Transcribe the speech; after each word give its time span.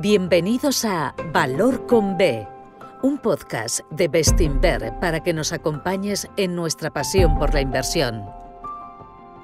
Bienvenidos 0.00 0.86
a 0.86 1.14
Valor 1.30 1.86
con 1.86 2.16
B, 2.16 2.48
un 3.02 3.18
podcast 3.18 3.80
de 3.90 4.08
Bestinver 4.08 4.94
para 4.98 5.20
que 5.20 5.34
nos 5.34 5.52
acompañes 5.52 6.26
en 6.38 6.56
nuestra 6.56 6.90
pasión 6.90 7.38
por 7.38 7.52
la 7.52 7.60
inversión. 7.60 8.24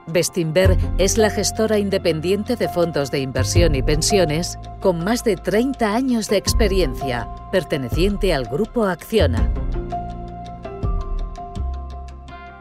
Bestinver 0.07 0.79
es 0.97 1.19
la 1.19 1.29
gestora 1.29 1.79
independiente 1.79 2.57
de 2.57 2.71
fondos 2.71 3.11
de 3.11 3.19
inversión 3.19 3.75
y 3.75 3.83
pensiones 3.83 4.59
con 4.81 5.05
más 5.05 5.25
de 5.25 5.37
30 5.37 5.95
años 5.95 6.31
de 6.31 6.39
experiencia, 6.39 7.29
perteneciente 7.53 8.33
al 8.33 8.47
grupo 8.47 8.85
Acciona. 8.85 9.53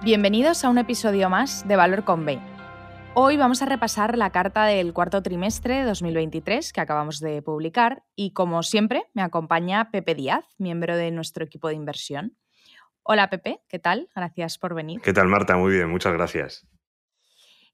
Bienvenidos 0.04 0.66
a 0.66 0.70
un 0.70 0.80
episodio 0.80 1.30
más 1.30 1.66
de 1.66 1.78
Valor 1.78 2.04
con 2.04 2.26
B 2.26 2.55
Hoy 3.18 3.38
vamos 3.38 3.62
a 3.62 3.66
repasar 3.66 4.18
la 4.18 4.30
carta 4.32 4.66
del 4.66 4.92
cuarto 4.92 5.24
trimestre 5.24 5.76
de 5.78 5.84
2023 5.86 6.74
que 6.74 6.82
acabamos 6.82 7.22
de 7.22 7.42
publicar 7.42 8.04
y 8.14 8.34
como 8.34 8.62
siempre 8.62 9.06
me 9.14 9.22
acompaña 9.22 9.90
Pepe 9.90 10.16
Díaz, 10.16 10.44
miembro 10.58 10.98
de 10.98 11.12
nuestro 11.12 11.46
equipo 11.46 11.70
de 11.70 11.76
inversión. 11.76 12.38
Hola 13.04 13.30
Pepe, 13.30 13.62
¿qué 13.70 13.80
tal? 13.80 14.10
Gracias 14.14 14.58
por 14.58 14.76
venir. 14.76 15.00
¿Qué 15.00 15.14
tal 15.14 15.30
Marta? 15.30 15.56
Muy 15.56 15.72
bien, 15.72 15.90
muchas 15.90 16.12
gracias. 16.12 16.68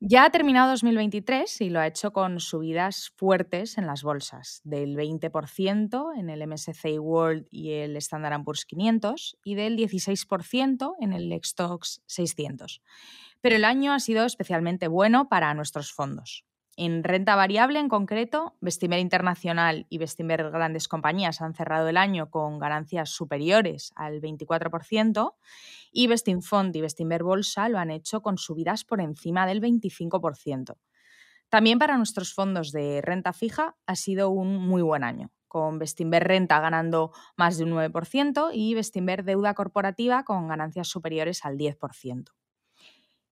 Ya 0.04 0.26
ha 0.26 0.32
terminado 0.32 0.72
2023 0.72 1.62
y 1.62 1.70
lo 1.70 1.80
ha 1.80 1.86
hecho 1.86 2.12
con 2.12 2.40
subidas 2.40 3.12
fuertes 3.18 3.78
en 3.78 3.86
las 3.86 4.02
bolsas, 4.02 4.60
del 4.64 4.96
20% 4.96 6.18
en 6.18 6.30
el 6.32 6.48
MSCI 6.48 6.98
World 6.98 7.46
y 7.52 7.74
el 7.74 7.96
Standard 7.98 8.44
Poor's 8.44 8.66
500 8.66 9.38
y 9.44 9.54
del 9.54 9.78
16% 9.78 10.94
en 11.00 11.14
el 11.14 11.40
Stoxx 11.44 12.02
600 12.08 12.82
pero 13.42 13.56
el 13.56 13.66
año 13.66 13.92
ha 13.92 14.00
sido 14.00 14.26
especialmente 14.26 14.88
bueno 14.88 15.28
para 15.28 15.54
nuestros 15.54 15.92
fondos. 15.92 16.46
En 16.84 17.04
renta 17.04 17.36
variable 17.36 17.78
en 17.78 17.90
concreto, 17.90 18.58
Bestinver 18.60 18.98
Internacional 18.98 19.86
y 19.88 20.00
Bestinver 20.00 20.50
Grandes 20.50 20.88
Compañías 20.88 21.40
han 21.40 21.54
cerrado 21.54 21.88
el 21.90 21.96
año 21.96 22.32
con 22.32 22.58
ganancias 22.58 23.12
superiores 23.12 23.92
al 23.96 24.20
24% 24.20 25.36
y 25.92 26.08
Bestinfond 26.08 26.76
y 26.76 26.82
Bestinver 26.82 27.22
Bolsa 27.22 27.70
lo 27.70 27.78
han 27.78 27.92
hecho 27.92 28.24
con 28.24 28.40
subidas 28.40 28.84
por 28.84 29.00
encima 29.00 29.46
del 29.46 29.62
25%. 29.62 30.76
También 31.50 31.78
para 31.78 31.98
nuestros 31.98 32.34
fondos 32.34 32.72
de 32.72 33.00
renta 33.04 33.32
fija 33.32 33.76
ha 33.86 33.96
sido 33.96 34.32
un 34.32 34.58
muy 34.58 34.82
buen 34.82 35.04
año, 35.04 35.30
con 35.48 35.78
Bestinver 35.78 36.28
Renta 36.28 36.60
ganando 36.62 37.12
más 37.38 37.60
de 37.60 37.66
un 37.66 37.74
9% 37.74 38.50
y 38.56 38.74
Bestinver 38.74 39.24
Deuda 39.24 39.54
Corporativa 39.54 40.24
con 40.24 40.48
ganancias 40.48 40.88
superiores 40.88 41.46
al 41.46 41.60
10%. 41.60 42.32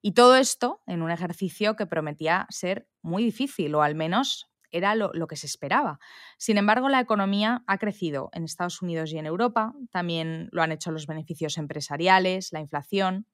Y 0.02 0.14
todo 0.14 0.36
esto 0.36 0.82
en 0.88 1.02
un 1.02 1.12
ejercicio 1.12 1.76
que 1.76 1.86
prometía 1.86 2.48
ser 2.50 2.88
muy 3.02 3.24
difícil, 3.24 3.76
o 3.76 3.82
al 3.82 3.96
menos 3.96 4.50
era 4.72 4.96
lo, 4.96 5.12
que 5.28 5.36
se 5.36 5.48
esperaba. 5.48 6.00
Sin 6.38 6.58
embargo, 6.58 6.90
la 6.90 7.00
economía 7.00 7.64
ha 7.68 7.78
crecido 7.80 8.30
en 8.34 8.44
Estados 8.44 8.82
Unidos 8.82 9.12
y 9.12 9.18
en 9.18 9.26
Europa, 9.26 9.74
también 9.92 10.48
lo 10.52 10.62
han 10.62 10.72
hecho 10.72 10.92
los 10.92 11.08
beneficios 11.08 11.58
empresariales, 11.58 12.54
la 12.54 12.60
inflación. 12.60 13.26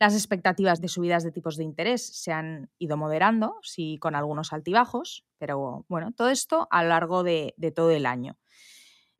Las 0.00 0.14
expectativas 0.14 0.80
de 0.80 0.88
subidas 0.88 1.22
de 1.22 1.30
tipos 1.30 1.56
de 1.56 1.62
interés 1.62 2.04
se 2.20 2.32
han 2.32 2.70
ido 2.78 2.96
moderando, 2.96 3.54
sí 3.62 3.98
con 4.00 4.16
algunos 4.16 4.52
altibajos, 4.52 5.24
pero 5.38 5.86
bueno, 5.88 6.12
todo 6.12 6.28
esto 6.28 6.66
a 6.70 6.82
lo 6.82 6.88
largo 6.88 7.22
de 7.22 7.72
todo 7.74 7.92
el 7.92 8.04
año. 8.04 8.36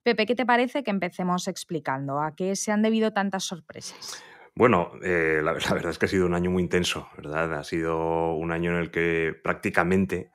Pepe, 0.05 0.27
¿qué 0.27 0.35
te 0.35 0.45
parece 0.45 0.85
que 0.85 0.91
empecemos 0.91 1.49
explicando 1.49 2.21
a 2.21 2.35
qué 2.35 2.57
se 2.57 2.71
han 2.71 2.83
debido 2.83 3.13
tantas 3.13 3.45
sorpresas? 3.45 4.23
Bueno, 4.57 4.93
eh, 5.03 5.41
la, 5.45 5.53
verdad 5.53 5.91
es 5.91 5.99
que 5.99 6.07
ha 6.07 6.09
sido 6.09 6.27
un 6.27 6.35
año 6.35 6.51
muy 6.51 6.63
intenso, 6.63 7.09
¿verdad? 7.17 7.55
Ha 7.55 7.65
sido 7.65 8.35
un 8.35 8.53
año 8.53 8.71
en 8.71 8.79
el 8.79 8.91
que 8.91 9.35
prácticamente 9.43 10.31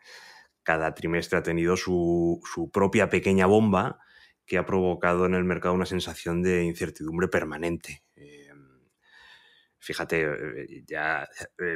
cada 0.64 0.94
trimestre 0.94 1.40
ha 1.40 1.44
tenido 1.44 1.78
su, 1.78 2.42
propia 2.74 3.10
pequeña 3.10 3.46
bomba 3.46 4.00
que 4.46 4.58
ha 4.58 4.66
provocado 4.66 5.26
en 5.26 5.36
el 5.36 5.44
mercado 5.44 5.76
una 5.76 5.86
sensación 5.86 6.42
de 6.42 6.64
incertidumbre 6.64 7.28
permanente. 7.28 8.04
Eh, 8.16 8.50
fíjate, 9.80 10.24
eh, 10.24 10.84
ya 10.86 11.28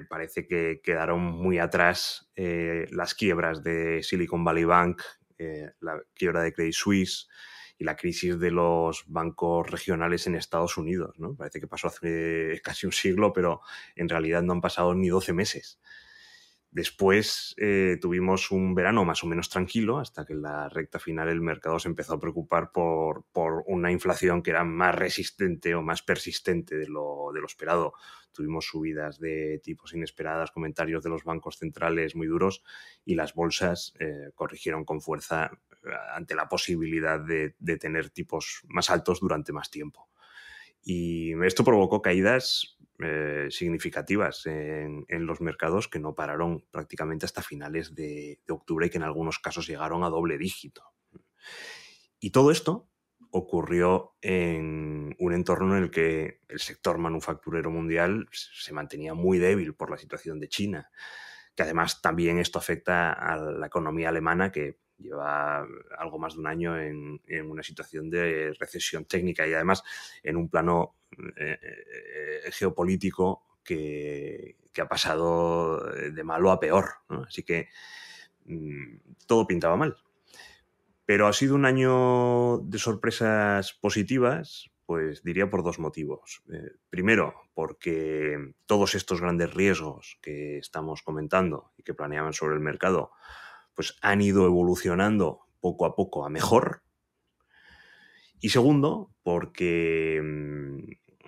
parece 0.10 0.46
que 0.46 0.82
quedaron 0.84 1.22
muy 1.22 1.60
atrás 1.60 2.32
las 2.36 3.14
quiebras 3.16 3.64
de 3.64 4.04
Silicon 4.04 4.44
Valley 4.44 4.66
Bank, 4.66 5.02
la 5.80 6.02
quiebra 6.14 6.42
de 6.42 6.54
Credit 6.54 6.74
Suisse, 6.74 7.28
y 7.78 7.84
la 7.84 7.96
crisis 7.96 8.40
de 8.40 8.52
los 8.52 9.06
bancos 9.08 9.70
regionales 9.70 10.28
en 10.28 10.36
Estados 10.36 10.78
Unidos. 10.78 11.20
¿no? 11.20 11.36
Parece 11.36 11.60
que 11.60 11.68
pasó 11.68 11.88
hace 11.88 12.62
casi 12.64 12.86
un 12.86 12.92
siglo, 12.92 13.34
pero 13.34 13.62
en 13.96 14.10
realidad 14.10 14.42
no 14.44 14.54
han 14.54 14.62
pasado 14.62 14.94
ni 14.96 15.10
12 15.10 15.34
meses. 15.34 15.80
Después 16.74 17.54
eh, 17.60 18.00
tuvimos 18.02 18.50
un 18.50 18.74
verano 18.74 19.06
más 19.06 19.24
o 19.24 19.28
menos 19.28 19.48
tranquilo 19.48 20.00
hasta 20.00 20.26
que 20.26 20.34
en 20.34 20.42
la 20.42 20.70
recta 20.70 20.98
final 20.98 21.30
el 21.30 21.40
mercado 21.40 21.78
se 21.78 21.88
empezó 21.88 22.16
a 22.16 22.20
preocupar 22.20 22.72
por, 22.72 23.26
por 23.32 23.64
una 23.68 23.92
inflación 23.92 24.42
que 24.42 24.50
era 24.50 24.64
más 24.64 24.96
resistente 24.96 25.76
o 25.76 25.84
más 25.84 26.02
persistente 26.02 26.76
de 26.76 26.88
lo, 26.88 27.32
esperado. 27.46 27.94
Tuvimos 28.32 28.66
subidas 28.66 29.20
de 29.20 29.62
tipos 29.64 29.94
inesperadas, 29.94 30.50
comentarios 30.50 31.04
de 31.04 31.12
los 31.12 31.24
bancos 31.24 31.60
centrales 31.60 32.16
muy 32.16 32.26
duros 32.26 32.64
y 33.06 33.14
las 33.14 33.36
bolsas 33.36 33.94
eh, 34.00 34.32
corrigieron 34.34 34.84
con 34.84 35.00
fuerza 35.00 35.52
eh, 35.54 35.73
ante 36.14 36.36
la 36.36 36.48
posibilidad 36.48 37.20
de, 37.20 37.56
de 37.60 37.78
tener 37.78 38.10
tipos 38.10 38.62
más 38.68 38.90
altos 38.90 39.20
durante 39.20 39.52
más 39.52 39.70
tiempo. 39.70 40.10
Y 40.84 41.34
esto 41.44 41.64
provocó 41.64 42.02
caídas 42.02 42.78
eh, 43.00 43.48
significativas 43.50 44.46
en, 44.46 45.06
los 45.26 45.42
mercados 45.42 45.88
que 45.88 46.00
no 46.00 46.14
pararon 46.14 46.64
prácticamente 46.70 47.26
hasta 47.26 47.42
finales 47.42 47.96
de, 47.96 48.40
octubre 48.48 48.86
y 48.86 48.90
que 48.90 48.98
en 48.98 49.04
algunos 49.04 49.40
casos 49.40 49.68
llegaron 49.68 50.04
a 50.04 50.10
doble 50.10 50.38
dígito. 50.38 50.84
Y 52.20 52.30
todo 52.30 52.52
esto 52.52 52.88
ocurrió 53.32 54.16
en 54.22 55.16
un 55.18 55.34
entorno 55.34 55.76
en 55.76 55.84
el 55.84 55.92
que 55.92 56.42
el 56.48 56.60
sector 56.60 56.98
manufacturero 56.98 57.72
mundial 57.72 58.30
se 58.32 58.74
mantenía 58.74 59.16
muy 59.16 59.40
débil 59.40 59.74
por 59.74 59.90
la 59.90 59.98
situación 59.98 60.40
de 60.40 60.50
China, 60.50 60.92
que 61.56 61.64
además 61.64 62.02
también 62.02 62.38
esto 62.38 62.60
afecta 62.60 63.12
a 63.12 63.38
la 63.38 63.68
economía 63.68 64.10
alemana 64.10 64.52
que 64.52 64.78
lleva 65.04 65.68
algo 65.98 66.18
más 66.18 66.34
de 66.34 66.40
un 66.40 66.48
año 66.48 66.80
en, 66.80 67.20
una 67.46 67.62
situación 67.62 68.10
de 68.10 68.56
recesión 68.60 69.06
técnica 69.06 69.46
y 69.46 69.54
además 69.54 69.84
en 70.24 70.38
un 70.38 70.50
plano 70.50 70.96
eh, 71.38 71.60
eh, 71.62 72.52
geopolítico 72.52 73.60
que, 73.64 74.58
ha 74.82 74.88
pasado 74.88 75.80
de 75.92 76.24
malo 76.24 76.50
a 76.50 76.60
peor. 76.60 76.86
Así 77.28 77.44
que 77.44 77.70
mm, 78.46 78.96
todo 79.28 79.46
pintaba 79.46 79.76
mal. 79.76 79.96
Pero 81.06 81.28
ha 81.28 81.34
sido 81.34 81.56
un 81.56 81.66
año 81.66 82.60
de 82.60 82.80
sorpresas 82.80 83.74
positivas, 83.74 84.72
pues 84.86 85.24
diría 85.24 85.50
por 85.50 85.64
dos 85.64 85.80
motivos. 85.80 86.44
Eh, 86.52 86.72
primero, 86.90 87.34
porque 87.54 88.54
todos 88.66 88.96
estos 88.96 89.22
grandes 89.22 89.54
riesgos 89.54 90.18
que 90.22 90.58
estamos 90.58 91.02
comentando 91.02 91.72
y 91.78 91.84
que 91.84 91.94
planeaban 91.94 92.34
sobre 92.34 92.56
el 92.56 92.62
mercado, 92.62 93.12
pues 93.76 93.96
han 94.02 94.22
ido 94.22 94.46
evolucionando 94.46 95.42
poco 95.60 95.86
a 95.86 95.96
poco 95.96 96.26
a 96.26 96.30
mejor. 96.30 96.84
Y 98.40 98.50
segundo, 98.50 99.12
porque 99.24 100.20
mm, 100.22 100.80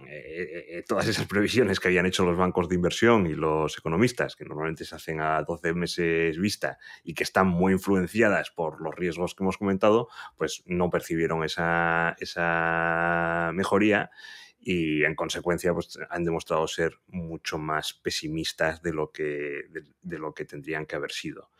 eh, 0.08 0.66
eh, 0.78 0.84
todas 0.88 1.08
esas 1.08 1.26
previsiones 1.28 1.80
que 1.80 1.88
habían 1.88 2.06
hecho 2.06 2.26
los 2.26 2.38
bancos 2.38 2.70
de 2.70 2.76
inversión 2.76 3.26
y 3.28 3.34
los 3.34 3.78
economistas, 3.78 4.36
que 4.36 4.46
normalmente 4.46 4.86
se 4.86 4.96
hacen 4.96 5.22
a 5.22 5.42
12 5.42 5.74
meses 5.74 6.38
vista 6.38 6.78
y 7.04 7.14
que 7.14 7.24
están 7.24 7.48
muy 7.48 7.74
influenciadas 7.74 8.52
por 8.52 8.82
los 8.82 8.94
riesgos 8.94 9.34
que 9.34 9.44
hemos 9.44 9.58
comentado, 9.58 10.10
pues 10.38 10.64
no 10.66 10.90
percibieron 10.90 11.44
esa, 11.44 12.16
esa 12.20 13.52
mejoría 13.54 14.12
y 14.60 15.04
en 15.04 15.16
consecuencia 15.16 15.74
pues, 15.74 15.98
han 16.10 16.24
demostrado 16.24 16.68
ser 16.68 17.00
mucho 17.08 17.58
más 17.58 17.94
pesimistas 17.94 18.82
de 18.82 18.94
lo 18.94 19.12
que, 19.12 19.66
de 20.02 20.18
lo 20.18 20.34
que 20.34 20.46
tendrían 20.46 20.86
que 20.86 20.96
haber 20.96 21.12
sido. 21.12 21.52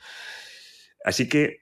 Así 1.06 1.30
que, 1.30 1.60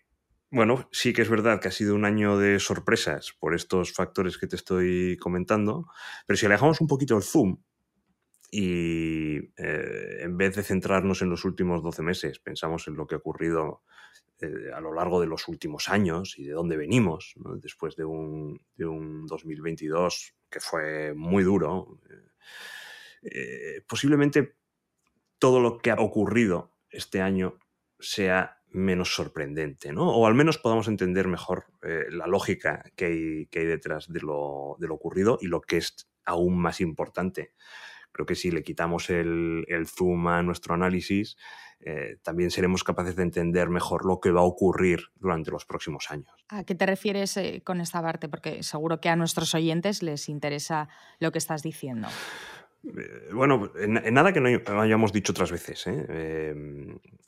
bueno, 0.51 0.87
sí 0.93 1.11
que 1.11 1.21
es 1.21 1.29
verdad 1.29 1.59
que 1.59 1.67
ha 1.67 1.71
sido 1.71 1.95
un 1.95 2.05
año 2.05 2.37
de 2.37 2.61
sorpresas 2.61 3.33
por 3.37 3.53
estos 3.53 3.91
factores 3.91 4.37
que 4.37 4.47
te 4.47 4.55
estoy 4.55 5.17
comentando, 5.17 5.85
pero 6.25 6.37
si 6.37 6.45
alejamos 6.45 6.79
un 6.79 6.87
poquito 6.87 7.17
el 7.17 7.23
zoom 7.23 7.57
y 8.49 9.35
eh, 9.57 10.19
en 10.21 10.37
vez 10.37 10.55
de 10.55 10.63
centrarnos 10.63 11.21
en 11.21 11.29
los 11.29 11.43
últimos 11.43 11.83
12 11.83 12.03
meses, 12.03 12.39
pensamos 12.39 12.87
en 12.87 12.95
lo 12.95 13.05
que 13.05 13.15
ha 13.15 13.17
ocurrido 13.17 13.81
eh, 14.39 14.71
a 14.73 14.79
lo 14.79 14.93
largo 14.93 15.19
de 15.19 15.27
los 15.27 15.49
últimos 15.49 15.89
años 15.89 16.39
y 16.39 16.45
de 16.45 16.53
dónde 16.53 16.77
venimos, 16.77 17.33
después 17.57 17.97
de 17.97 18.05
un, 18.05 18.65
de 18.77 18.85
un, 18.85 19.27
2022 19.27 20.35
que 20.49 20.61
fue 20.61 21.13
muy 21.13 21.43
duro, 21.43 21.99
eh, 23.23 23.81
posiblemente 23.85 24.55
todo 25.37 25.59
lo 25.59 25.79
que 25.79 25.91
ha 25.91 25.95
ocurrido 25.95 26.71
este 26.89 27.19
año 27.19 27.59
sea 27.99 28.62
menos 28.73 29.15
sorprendente, 29.15 29.93
¿no? 29.93 30.09
O 30.09 30.25
al 30.27 30.33
menos 30.33 30.57
podamos 30.57 30.87
entender 30.87 31.27
mejor 31.27 31.65
eh, 31.83 32.05
la 32.09 32.27
lógica 32.27 32.83
que 32.95 33.05
hay, 33.05 33.45
que 33.47 33.59
hay 33.59 33.65
detrás 33.65 34.11
de 34.11 34.19
lo, 34.19 34.75
de 34.79 34.87
lo, 34.87 34.95
ocurrido 34.95 35.37
y 35.39 35.47
lo 35.47 35.61
que 35.61 35.77
es 35.77 36.09
aún 36.25 36.57
más 36.59 36.81
importante, 36.81 37.53
creo 38.13 38.25
que 38.25 38.35
si 38.35 38.51
le 38.51 38.63
quitamos 38.63 39.09
el, 39.09 39.65
zoom 39.87 40.27
a 40.27 40.43
nuestro 40.43 40.73
análisis, 40.73 41.35
eh, 41.79 42.17
también 42.23 42.49
seremos 42.49 42.83
capaces 42.83 43.15
de 43.15 43.23
entender 43.23 43.69
mejor 43.69 44.05
lo 44.05 44.19
que 44.21 44.31
va 44.31 44.41
a 44.41 44.45
ocurrir 44.45 45.07
durante 45.15 45.51
los 45.51 45.65
próximos 45.65 46.09
años. 46.09 46.31
¿A 46.47 46.63
qué 46.63 46.75
te 46.75 46.85
refieres 46.85 47.35
eh, 47.35 47.61
con 47.65 47.81
esta 47.81 48.01
parte? 48.01 48.29
Porque 48.29 48.63
seguro 48.63 49.01
que 49.01 49.09
a 49.09 49.15
nuestros 49.15 49.53
oyentes 49.53 50.01
les 50.01 50.29
interesa 50.29 50.87
lo 51.19 51.31
que 51.31 51.39
estás 51.39 51.61
diciendo. 51.63 52.07
Eh, 52.83 53.29
bueno, 53.33 53.71
en, 53.75 54.13
nada 54.13 54.33
que 54.33 54.41
no 54.41 54.81
hayamos 54.81 55.13
dicho 55.13 55.31
otras 55.31 55.51
veces. 55.51 55.85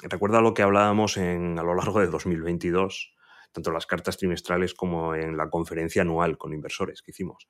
recuerda 0.01 0.41
lo 0.41 0.53
que 0.53 0.63
hablábamos 0.63 1.17
en, 1.17 1.57
a 1.57 1.63
lo 1.63 1.75
largo 1.75 1.99
de 1.99 2.07
2022 2.07 3.15
tanto 3.55 3.71
las 3.71 3.87
cartas 3.87 4.17
trimestrales 4.17 4.73
como 4.73 5.15
en 5.15 5.37
la 5.37 5.49
conferencia 5.49 6.01
anual 6.01 6.37
con 6.37 6.53
inversores 6.53 7.01
que 7.01 7.11
hicimos. 7.11 7.47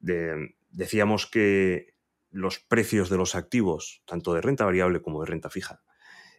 decíamos 0.00 1.26
que 1.26 1.94
los 2.30 2.58
precios 2.58 3.10
de 3.10 3.18
los 3.18 3.34
activos, 3.34 4.02
tanto 4.06 4.32
de 4.32 4.40
renta 4.40 4.64
variable 4.64 5.02
como 5.02 5.20
de 5.20 5.26
renta 5.26 5.50
fija, 5.50 5.82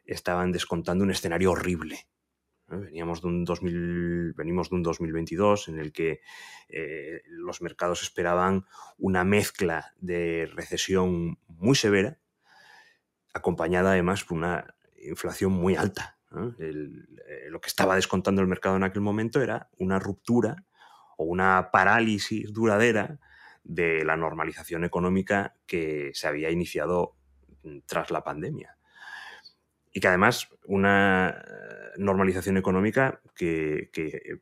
estaban 0.05 0.51
descontando 0.51 1.03
un 1.03 1.11
escenario 1.11 1.51
horrible. 1.51 2.07
Veníamos 2.79 3.21
de 3.21 3.27
un 3.27 3.45
2000, 3.45 4.33
venimos 4.33 4.69
de 4.69 4.75
un 4.75 4.83
2022 4.83 5.67
en 5.69 5.79
el 5.79 5.91
que 5.91 6.21
eh, 6.69 7.21
los 7.27 7.61
mercados 7.61 8.01
esperaban 8.01 8.65
una 8.97 9.23
mezcla 9.23 9.93
de 9.97 10.49
recesión 10.53 11.39
muy 11.47 11.75
severa, 11.75 12.19
acompañada 13.33 13.91
además 13.91 14.23
por 14.23 14.37
una 14.37 14.75
inflación 15.01 15.51
muy 15.51 15.75
alta. 15.75 16.17
Eh, 16.59 16.73
lo 17.49 17.61
que 17.61 17.67
estaba 17.67 17.95
descontando 17.95 18.41
el 18.41 18.47
mercado 18.47 18.75
en 18.75 18.83
aquel 18.83 19.01
momento 19.01 19.41
era 19.41 19.69
una 19.77 19.99
ruptura 19.99 20.65
o 21.17 21.25
una 21.25 21.69
parálisis 21.71 22.51
duradera 22.51 23.19
de 23.63 24.03
la 24.03 24.17
normalización 24.17 24.83
económica 24.83 25.55
que 25.67 26.11
se 26.13 26.27
había 26.27 26.49
iniciado 26.49 27.15
tras 27.85 28.11
la 28.11 28.23
pandemia. 28.23 28.77
Y 29.93 29.99
que 29.99 30.07
además 30.07 30.49
una 30.65 31.29
eh, 31.29 31.91
normalización 31.97 32.57
económica 32.57 33.21
que, 33.35 33.89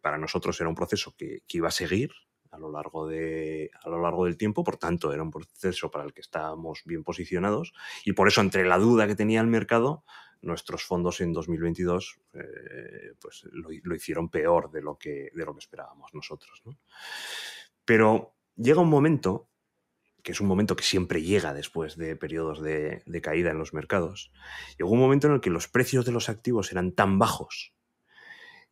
para 0.01 0.17
nosotros 0.17 0.59
era 0.59 0.69
un 0.69 0.75
proceso 0.75 1.13
que, 1.17 1.43
iba 1.49 1.67
a 1.67 1.71
seguir 1.71 2.11
a 2.51 2.57
lo, 2.57 2.71
largo 2.71 3.07
de, 3.07 3.69
a 3.83 3.89
lo 3.89 4.01
largo 4.01 4.25
del 4.25 4.37
tiempo, 4.37 4.63
por 4.63 4.77
tanto 4.77 5.13
era 5.13 5.23
un 5.23 5.31
proceso 5.31 5.89
para 5.91 6.03
el 6.05 6.13
que 6.13 6.21
estábamos 6.21 6.81
bien 6.85 7.03
posicionados 7.03 7.73
y 8.03 8.13
por 8.13 8.27
eso 8.27 8.41
entre 8.41 8.65
la 8.65 8.77
duda 8.77 9.07
que 9.07 9.15
tenía 9.15 9.41
el 9.41 9.47
mercado 9.47 10.03
nuestros 10.41 10.83
fondos 10.83 11.21
en 11.21 11.33
2022 11.33 12.19
eh, 12.33 13.13
pues 13.19 13.43
lo, 13.51 13.95
hicieron 13.95 14.29
peor 14.29 14.71
de 14.71 14.81
lo 14.81 14.97
que, 14.97 15.29
de 15.33 15.45
lo 15.45 15.53
que 15.53 15.59
esperábamos 15.59 16.13
nosotros. 16.13 16.63
Pero 17.85 18.35
llega 18.55 18.81
un 18.81 18.89
momento, 18.89 19.49
que 20.23 20.31
es 20.31 20.41
un 20.41 20.47
momento 20.47 20.75
que 20.75 20.83
siempre 20.83 21.21
llega 21.21 21.53
después 21.53 21.97
de 21.97 22.15
periodos 22.15 22.61
de, 22.61 23.03
caída 23.21 23.51
en 23.51 23.57
los 23.57 23.73
mercados, 23.73 24.31
llegó 24.77 24.91
un 24.91 24.99
momento 24.99 25.27
en 25.27 25.33
el 25.33 25.41
que 25.41 25.49
los 25.49 25.67
precios 25.67 26.05
de 26.05 26.11
los 26.11 26.29
activos 26.29 26.71
eran 26.71 26.93
tan 26.93 27.19
bajos 27.19 27.73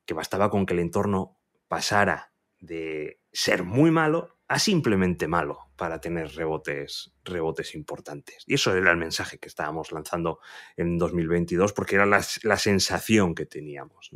que 0.06 0.14
bastaba 0.14 0.50
con 0.50 0.66
que 0.66 0.74
el 0.74 0.80
entorno 0.80 1.40
pasara 1.68 2.34
de 2.60 3.22
ser 3.32 3.64
muy 3.64 3.92
malo 3.92 4.40
a 4.48 4.58
simplemente 4.58 5.28
malo 5.28 5.70
para 5.76 6.02
tener 6.02 6.34
rebotes, 6.34 7.14
rebotes 7.24 7.76
importantes. 7.76 8.44
Y 8.48 8.56
eso 8.56 8.76
era 8.76 8.92
el 8.92 8.98
mensaje 8.98 9.38
que 9.38 9.48
estábamos 9.48 9.92
lanzando 9.92 10.40
en 10.76 10.98
2022 10.98 11.72
porque 11.74 11.96
era 11.96 12.08
la, 12.08 12.58
sensación 12.58 13.36
que 13.36 13.46
teníamos. 13.46 14.10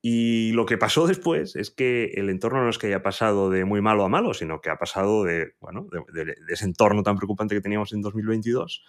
Y 0.00 0.52
lo 0.52 0.64
que 0.64 0.78
pasó 0.78 1.06
después 1.06 1.56
es 1.56 1.70
que 1.70 2.12
el 2.14 2.30
entorno 2.30 2.62
no 2.62 2.70
es 2.70 2.78
que 2.78 2.86
haya 2.86 3.02
pasado 3.02 3.50
de 3.50 3.64
muy 3.64 3.80
malo 3.80 4.04
a 4.04 4.08
malo, 4.08 4.32
sino 4.32 4.60
que 4.60 4.70
ha 4.70 4.78
pasado 4.78 5.24
de, 5.24 5.54
bueno, 5.60 5.88
de, 6.12 6.34
ese 6.48 6.64
entorno 6.66 7.02
tan 7.02 7.16
preocupante 7.16 7.56
que 7.56 7.60
teníamos 7.60 7.92
en 7.92 8.02
2022 8.02 8.84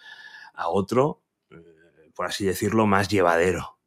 a 0.54 0.68
otro, 0.68 1.22
eh, 1.50 1.56
por 2.14 2.26
así 2.26 2.44
decirlo, 2.44 2.86
más 2.86 3.08
llevadero. 3.08 3.78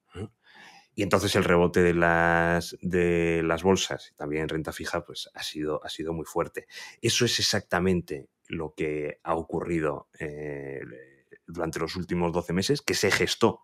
Y 0.95 1.01
entonces 1.01 1.35
el 1.35 1.43
rebote 1.43 1.81
de 1.81 1.95
las, 1.95 2.77
de 2.81 3.41
las 3.43 3.63
bolsas, 3.63 4.13
también 4.15 4.43
en 4.43 4.49
renta 4.49 4.71
fija, 4.71 5.03
pues 5.03 5.27
ha 5.33 5.41
sido, 5.41 5.83
ha 5.83 5.89
sido 5.89 6.13
muy 6.13 6.25
fuerte. 6.25 6.67
Eso 7.01 7.25
es 7.25 7.39
exactamente 7.39 8.29
lo 8.47 8.75
que 8.75 9.19
ha 9.23 9.33
ocurrido 9.33 10.09
eh, 10.19 10.81
durante 11.47 11.79
los 11.79 11.95
últimos 11.95 12.31
12 12.31 12.53
meses, 12.53 12.81
que 12.83 12.93
se 12.93 13.09
gestó 13.09 13.61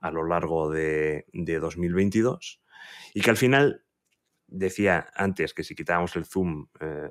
a 0.00 0.12
lo 0.12 0.24
largo 0.24 0.70
de, 0.70 1.26
de 1.32 1.58
2022 1.58 2.60
y 3.14 3.20
que 3.20 3.30
al 3.30 3.36
final 3.36 3.84
decía 4.46 5.06
antes 5.14 5.52
que 5.54 5.64
si 5.64 5.74
quitábamos 5.74 6.16
el 6.16 6.24
zoom 6.24 6.68
eh, 6.80 7.10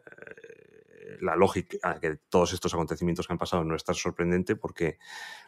la 1.22 1.36
lógica 1.36 2.00
de 2.00 2.18
todos 2.30 2.54
estos 2.54 2.74
acontecimientos 2.74 3.28
que 3.28 3.34
han 3.34 3.40
pasado 3.40 3.64
no 3.64 3.76
es 3.76 3.84
tan 3.84 3.96
sorprendente 3.96 4.56
porque 4.56 4.98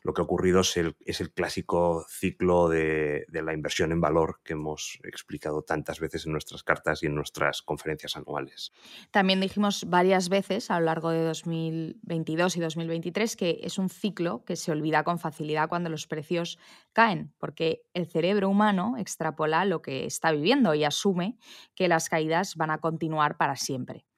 lo 0.03 0.13
que 0.13 0.21
ha 0.21 0.23
ocurrido 0.23 0.61
es 0.61 0.77
el, 0.77 0.95
es 1.05 1.21
el 1.21 1.31
clásico 1.31 2.05
ciclo 2.09 2.69
de, 2.69 3.25
la 3.31 3.53
inversión 3.53 3.91
en 3.91 4.01
valor 4.01 4.41
que 4.43 4.53
hemos 4.53 4.99
explicado 5.03 5.61
tantas 5.63 5.99
veces 5.99 6.25
en 6.25 6.31
nuestras 6.31 6.63
cartas 6.63 7.03
y 7.03 7.07
en 7.07 7.15
nuestras 7.15 7.61
conferencias 7.61 8.17
anuales. 8.17 8.71
También 9.11 9.39
dijimos 9.39 9.85
varias 9.87 10.29
veces 10.29 10.71
a 10.71 10.79
lo 10.79 10.85
largo 10.85 11.11
de 11.11 11.23
2022 11.23 12.57
y 12.57 12.59
2023 12.59 13.35
que 13.35 13.59
es 13.63 13.77
un 13.77 13.89
ciclo 13.89 14.43
que 14.45 14.55
se 14.55 14.71
olvida 14.71 15.03
con 15.03 15.19
facilidad 15.19 15.69
cuando 15.69 15.89
los 15.89 16.07
precios 16.07 16.59
caen, 16.93 17.33
porque 17.37 17.83
el 17.93 18.07
cerebro 18.07 18.49
humano 18.49 18.95
extrapola 18.97 19.65
lo 19.65 19.81
que 19.81 20.05
está 20.05 20.31
viviendo 20.31 20.73
y 20.73 20.83
asume 20.83 21.37
que 21.75 21.87
las 21.87 22.09
caídas 22.09 22.55
van 22.55 22.71
a 22.71 22.79
continuar 22.79 23.37
para 23.37 23.55
siempre. 23.55 24.08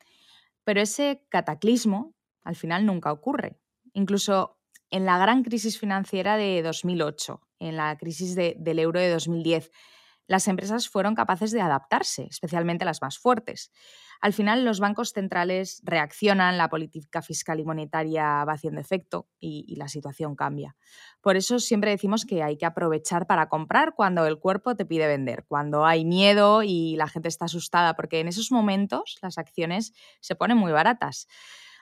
Pero 0.64 0.82
ese 0.82 1.26
cataclismo 1.30 2.16
al 2.44 2.56
final 2.56 2.86
nunca 2.86 3.12
ocurre. 3.12 3.60
Incluso 3.94 4.60
en 4.90 5.06
la 5.06 5.18
gran 5.18 5.44
crisis 5.44 5.80
financiera 5.80 6.38
de 6.38 6.62
2008, 6.62 7.42
en 7.60 7.78
la 7.78 7.98
crisis 7.98 8.36
del 8.36 8.80
euro 8.80 9.00
de 9.00 9.10
2010, 9.10 9.72
las 10.32 10.48
empresas 10.48 10.88
fueron 10.88 11.14
capaces 11.14 11.52
de 11.52 11.60
adaptarse, 11.60 12.26
especialmente 12.30 12.86
las 12.86 13.02
más 13.02 13.20
fuertes. 13.20 13.70
Al 14.22 14.32
final, 14.32 14.64
los 14.64 14.80
bancos 14.80 15.12
centrales 15.12 15.82
reaccionan, 15.84 16.58
la 16.58 16.70
política 16.70 17.22
fiscal 17.22 17.60
y 17.60 17.66
monetaria 17.66 18.46
va 18.46 18.54
haciendo 18.54 18.80
efecto 18.80 19.28
y, 19.42 19.76
la 19.76 19.90
situación 19.90 20.38
cambia. 20.38 20.78
Por 21.20 21.36
eso 21.36 21.60
siempre 21.60 21.92
decimos 21.92 22.26
que 22.26 22.44
hay 22.44 22.56
que 22.58 22.66
aprovechar 22.66 23.28
para 23.28 23.50
comprar 23.50 23.94
cuando 23.94 24.26
el 24.26 24.40
cuerpo 24.40 24.74
te 24.76 24.86
pide 24.86 25.06
vender, 25.08 25.44
cuando 25.50 25.86
hay 25.86 26.06
miedo 26.06 26.64
y 26.64 26.96
la 26.96 27.10
gente 27.10 27.28
está 27.28 27.46
asustada, 27.46 27.96
porque 27.96 28.22
en 28.22 28.30
esos 28.30 28.54
momentos 28.54 29.18
las 29.22 29.38
acciones 29.38 29.92
se 30.22 30.36
ponen 30.36 30.56
muy 30.56 30.72
baratas. 30.72 31.28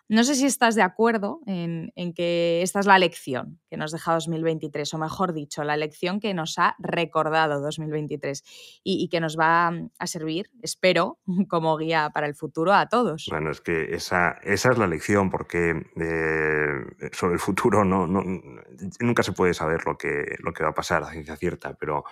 No 0.10 0.24
sé 0.24 0.34
si 0.34 0.48
estás 0.48 0.74
de 0.74 0.82
acuerdo 0.82 1.40
en, 1.46 1.92
que 2.16 2.64
esta 2.64 2.80
es 2.80 2.88
la 2.88 2.98
lección 2.98 3.60
que 3.70 3.78
nos 3.78 3.92
deja 3.92 4.14
2023, 4.14 4.92
o 4.96 4.98
mejor 4.98 5.34
dicho, 5.34 5.64
la 5.64 5.78
lección 5.78 6.20
que 6.20 6.34
nos 6.34 6.58
ha 6.58 6.76
recordado 6.80 7.62
2023 7.62 8.44
y, 8.84 9.08
que 9.10 9.20
nos 9.20 9.38
va 9.38 9.72
a 10.00 10.08
servir, 10.08 10.50
espero, 10.64 11.20
como 11.48 11.78
guía 11.78 12.10
para 12.12 12.26
el 12.26 12.34
futuro 12.34 12.74
a 12.74 12.88
todos. 12.88 13.28
Bueno, 13.30 13.52
es 13.52 13.62
que 13.62 13.94
esa, 13.94 14.32
esa 14.42 14.72
es 14.72 14.80
la 14.80 14.88
lección, 14.88 15.30
porque 15.30 15.86
eh, 15.96 17.10
sobre 17.12 17.36
el 17.36 17.40
futuro 17.40 17.86
no, 17.86 18.08
nunca 18.08 19.22
se 19.22 19.34
puede 19.34 19.54
saber 19.54 19.86
lo 19.86 19.96
que, 19.96 20.38
lo 20.40 20.54
que 20.54 20.64
va 20.64 20.70
a 20.70 20.74
pasar 20.74 21.04
a 21.04 21.12
ciencia 21.12 21.36
cierta, 21.36 21.76
pero 21.80 22.04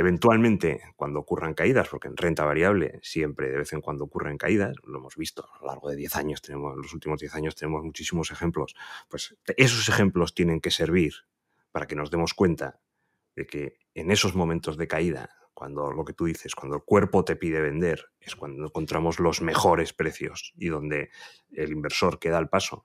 Eventualmente, 0.00 0.80
cuando 0.94 1.18
ocurran 1.18 1.54
caídas, 1.54 1.88
porque 1.88 2.06
en 2.06 2.16
renta 2.16 2.44
variable 2.44 3.00
siempre 3.02 3.50
de 3.50 3.58
vez 3.58 3.72
en 3.72 3.80
cuando 3.80 4.04
ocurren 4.04 4.38
caídas, 4.38 4.76
lo 4.84 4.98
hemos 4.98 5.16
visto 5.16 5.50
a 5.52 5.58
lo 5.58 5.66
largo 5.66 5.90
de 5.90 5.96
10 5.96 6.14
años, 6.14 6.40
tenemos, 6.40 6.76
en 6.76 6.82
los 6.82 6.94
últimos 6.94 7.18
10 7.18 7.34
años 7.34 7.56
tenemos 7.56 7.82
muchísimos 7.82 8.30
ejemplos, 8.30 8.76
pues 9.08 9.36
esos 9.56 9.88
ejemplos 9.88 10.34
tienen 10.34 10.60
que 10.60 10.70
servir 10.70 11.14
para 11.72 11.88
que 11.88 11.96
nos 11.96 12.12
demos 12.12 12.32
cuenta 12.32 12.78
de 13.34 13.48
que 13.48 13.78
en 13.92 14.12
esos 14.12 14.36
momentos 14.36 14.76
de 14.76 14.86
caída, 14.86 15.30
cuando 15.52 15.90
lo 15.90 16.04
que 16.04 16.12
tú 16.12 16.26
dices, 16.26 16.54
cuando 16.54 16.76
el 16.76 16.84
cuerpo 16.84 17.24
te 17.24 17.34
pide 17.34 17.60
vender, 17.60 18.12
es 18.20 18.36
cuando 18.36 18.66
encontramos 18.66 19.18
los 19.18 19.42
mejores 19.42 19.92
precios 19.92 20.52
y 20.56 20.68
donde 20.68 21.10
el 21.50 21.72
inversor 21.72 22.20
queda 22.20 22.38
al 22.38 22.48
paso 22.48 22.84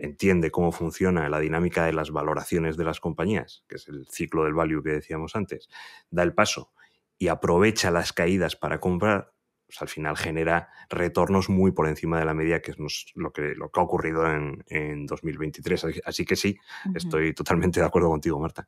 entiende 0.00 0.50
cómo 0.50 0.72
funciona 0.72 1.28
la 1.28 1.38
dinámica 1.38 1.84
de 1.84 1.92
las 1.92 2.10
valoraciones 2.10 2.76
de 2.76 2.84
las 2.84 3.00
compañías, 3.00 3.64
que 3.68 3.76
es 3.76 3.88
el 3.88 4.06
ciclo 4.08 4.44
del 4.44 4.54
value 4.54 4.82
que 4.82 4.90
decíamos 4.90 5.36
antes, 5.36 5.68
da 6.10 6.22
el 6.22 6.34
paso 6.34 6.72
y 7.18 7.28
aprovecha 7.28 7.90
las 7.90 8.12
caídas 8.12 8.56
para 8.56 8.80
comprar, 8.80 9.32
pues 9.66 9.80
al 9.82 9.88
final 9.88 10.16
genera 10.16 10.68
retornos 10.88 11.48
muy 11.48 11.72
por 11.72 11.86
encima 11.86 12.18
de 12.18 12.24
la 12.24 12.34
media, 12.34 12.60
que 12.62 12.72
es 12.72 12.78
lo 13.14 13.32
que, 13.32 13.54
lo 13.54 13.70
que 13.70 13.80
ha 13.80 13.82
ocurrido 13.82 14.26
en, 14.26 15.06
2023. 15.06 16.02
Así 16.04 16.24
que 16.24 16.34
sí, 16.34 16.58
estoy 16.94 17.34
totalmente 17.34 17.78
de 17.78 17.86
acuerdo 17.86 18.08
contigo, 18.08 18.40
Marta. 18.40 18.66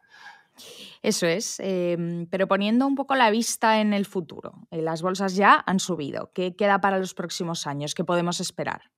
Eso 1.00 1.26
es, 1.26 1.58
em, 1.60 2.26
pero 2.26 2.46
poniendo 2.46 2.86
un 2.86 2.94
poco 2.94 3.16
la 3.16 3.30
vista 3.30 3.80
en 3.80 3.92
el 3.92 4.04
futuro, 4.04 4.68
eh, 4.70 4.82
las 4.82 5.02
bolsas 5.02 5.34
ya 5.34 5.64
han 5.66 5.80
subido. 5.80 6.30
¿Qué 6.34 6.54
queda 6.54 6.80
para 6.80 6.98
los 6.98 7.14
próximos 7.14 7.66
años? 7.66 7.94
¿Qué 7.94 8.04
podemos 8.04 8.38
esperar? 8.38 8.92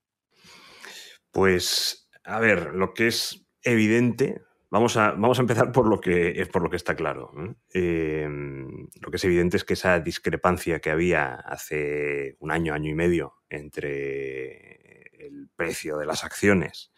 Pues 1.30 2.03
a 2.24 2.40
ver, 2.40 2.74
lo 2.74 2.94
que 2.94 3.06
es 3.08 3.46
evidente, 3.62 4.42
vamos 4.70 4.96
a, 4.96 5.12
vamos 5.12 5.38
a 5.38 5.42
empezar 5.42 5.72
por 5.72 5.86
lo 5.86 6.00
que, 6.00 6.48
por 6.52 6.62
lo 6.62 6.70
que 6.70 6.76
está 6.76 6.96
claro. 6.96 7.32
Em, 7.70 8.88
lo 9.00 9.10
que 9.10 9.16
es 9.16 9.24
evidente 9.24 9.56
es 9.56 9.64
que 9.64 9.74
esa 9.74 10.00
discrepancia 10.00 10.80
que 10.80 10.90
había 10.90 11.34
hace 11.34 12.36
un 12.40 12.50
año, 12.50 12.74
año 12.74 12.90
y 12.90 12.94
medio 12.94 13.34
entre 13.48 15.26
el 15.26 15.48
precio 15.54 15.98
de 15.98 16.06
las 16.06 16.24
acciones 16.24 16.92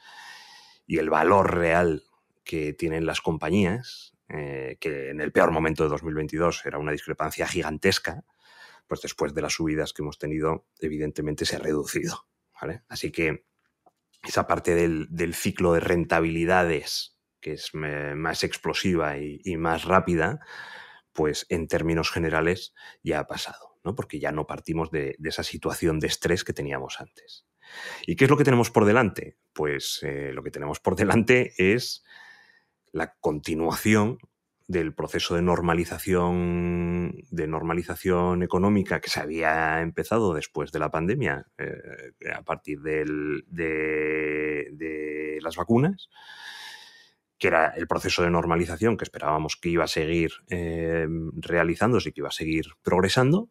y 0.87 0.99
el 0.99 1.11
valor 1.11 1.55
real 1.57 2.05
que 2.45 2.73
tienen 2.73 3.07
las 3.07 3.21
compañías, 3.21 4.17
eh, 4.29 4.77
que 4.81 5.11
en 5.11 5.21
el 5.21 5.33
peor 5.33 5.51
momento 5.51 5.83
de 5.85 5.91
2022 5.91 6.65
era 6.65 6.79
una 6.79 6.93
discrepancia 6.93 7.47
gigantesca, 7.47 8.25
pues 8.87 9.03
después 9.03 9.35
de 9.35 9.43
las 9.43 9.55
subidas 9.55 9.93
que 9.93 10.03
hemos 10.03 10.19
tenido, 10.19 10.67
evidentemente 10.81 11.45
se 11.45 11.57
ha 11.57 11.59
reducido. 11.59 12.27
Así 12.89 13.13
que 13.13 13.45
esa 14.27 14.47
parte 14.47 14.75
del, 14.75 15.35
ciclo 15.35 15.73
de 15.73 15.81
rentabilidades, 15.81 17.17
que 17.41 17.53
es 17.53 17.71
más 17.75 18.45
explosiva 18.45 19.19
y, 19.19 19.57
más 19.57 19.85
rápida, 19.85 20.41
pues 21.13 21.47
en 21.49 21.69
términos 21.69 22.11
generales 22.11 22.75
ya 23.03 23.21
ha 23.21 23.27
pasado, 23.27 23.79
¿no? 23.85 23.95
porque 23.95 24.19
ya 24.19 24.33
no 24.33 24.47
partimos 24.47 24.91
de, 24.91 25.17
esa 25.25 25.43
situación 25.43 25.99
de 26.01 26.09
estrés 26.09 26.45
que 26.45 26.53
teníamos 26.53 27.01
antes. 27.01 27.47
¿Y 28.07 28.17
qué 28.17 28.25
es 28.25 28.31
lo 28.31 28.37
que 28.37 28.45
tenemos 28.45 28.71
por 28.71 28.85
delante? 28.85 29.37
Pues 29.53 30.01
eh, 30.03 30.31
lo 30.33 30.43
que 30.43 30.51
tenemos 30.51 30.81
por 30.81 30.97
delante 30.97 31.53
es 31.57 32.05
la 32.93 33.15
continuación 33.21 34.19
del 34.69 34.95
proceso 34.95 35.37
de 35.37 35.43
normalización, 35.43 37.15
de 37.31 37.47
normalización 37.47 38.43
económica 38.43 39.01
que 39.01 39.11
se 39.11 39.21
había 39.21 39.81
empezado 39.81 40.35
después 40.35 40.73
de 40.73 40.81
la 40.81 40.91
pandemia, 40.91 41.47
eh, 41.59 42.33
a 42.35 42.43
partir 42.43 42.81
de, 42.81 43.05
las 45.41 45.57
vacunas, 45.57 46.09
que 47.39 47.49
era 47.49 47.69
el 47.77 47.87
proceso 47.87 48.23
de 48.23 48.31
normalización 48.31 48.97
que 48.97 49.05
esperábamos 49.05 49.57
que 49.57 49.69
iba 49.69 49.85
a 49.85 49.89
seguir 49.89 50.33
eh, 50.49 51.07
realizándose 51.35 52.09
y 52.09 52.13
que 52.13 52.23
iba 52.23 52.29
a 52.29 52.33
seguir 52.33 52.67
progresando, 52.83 53.51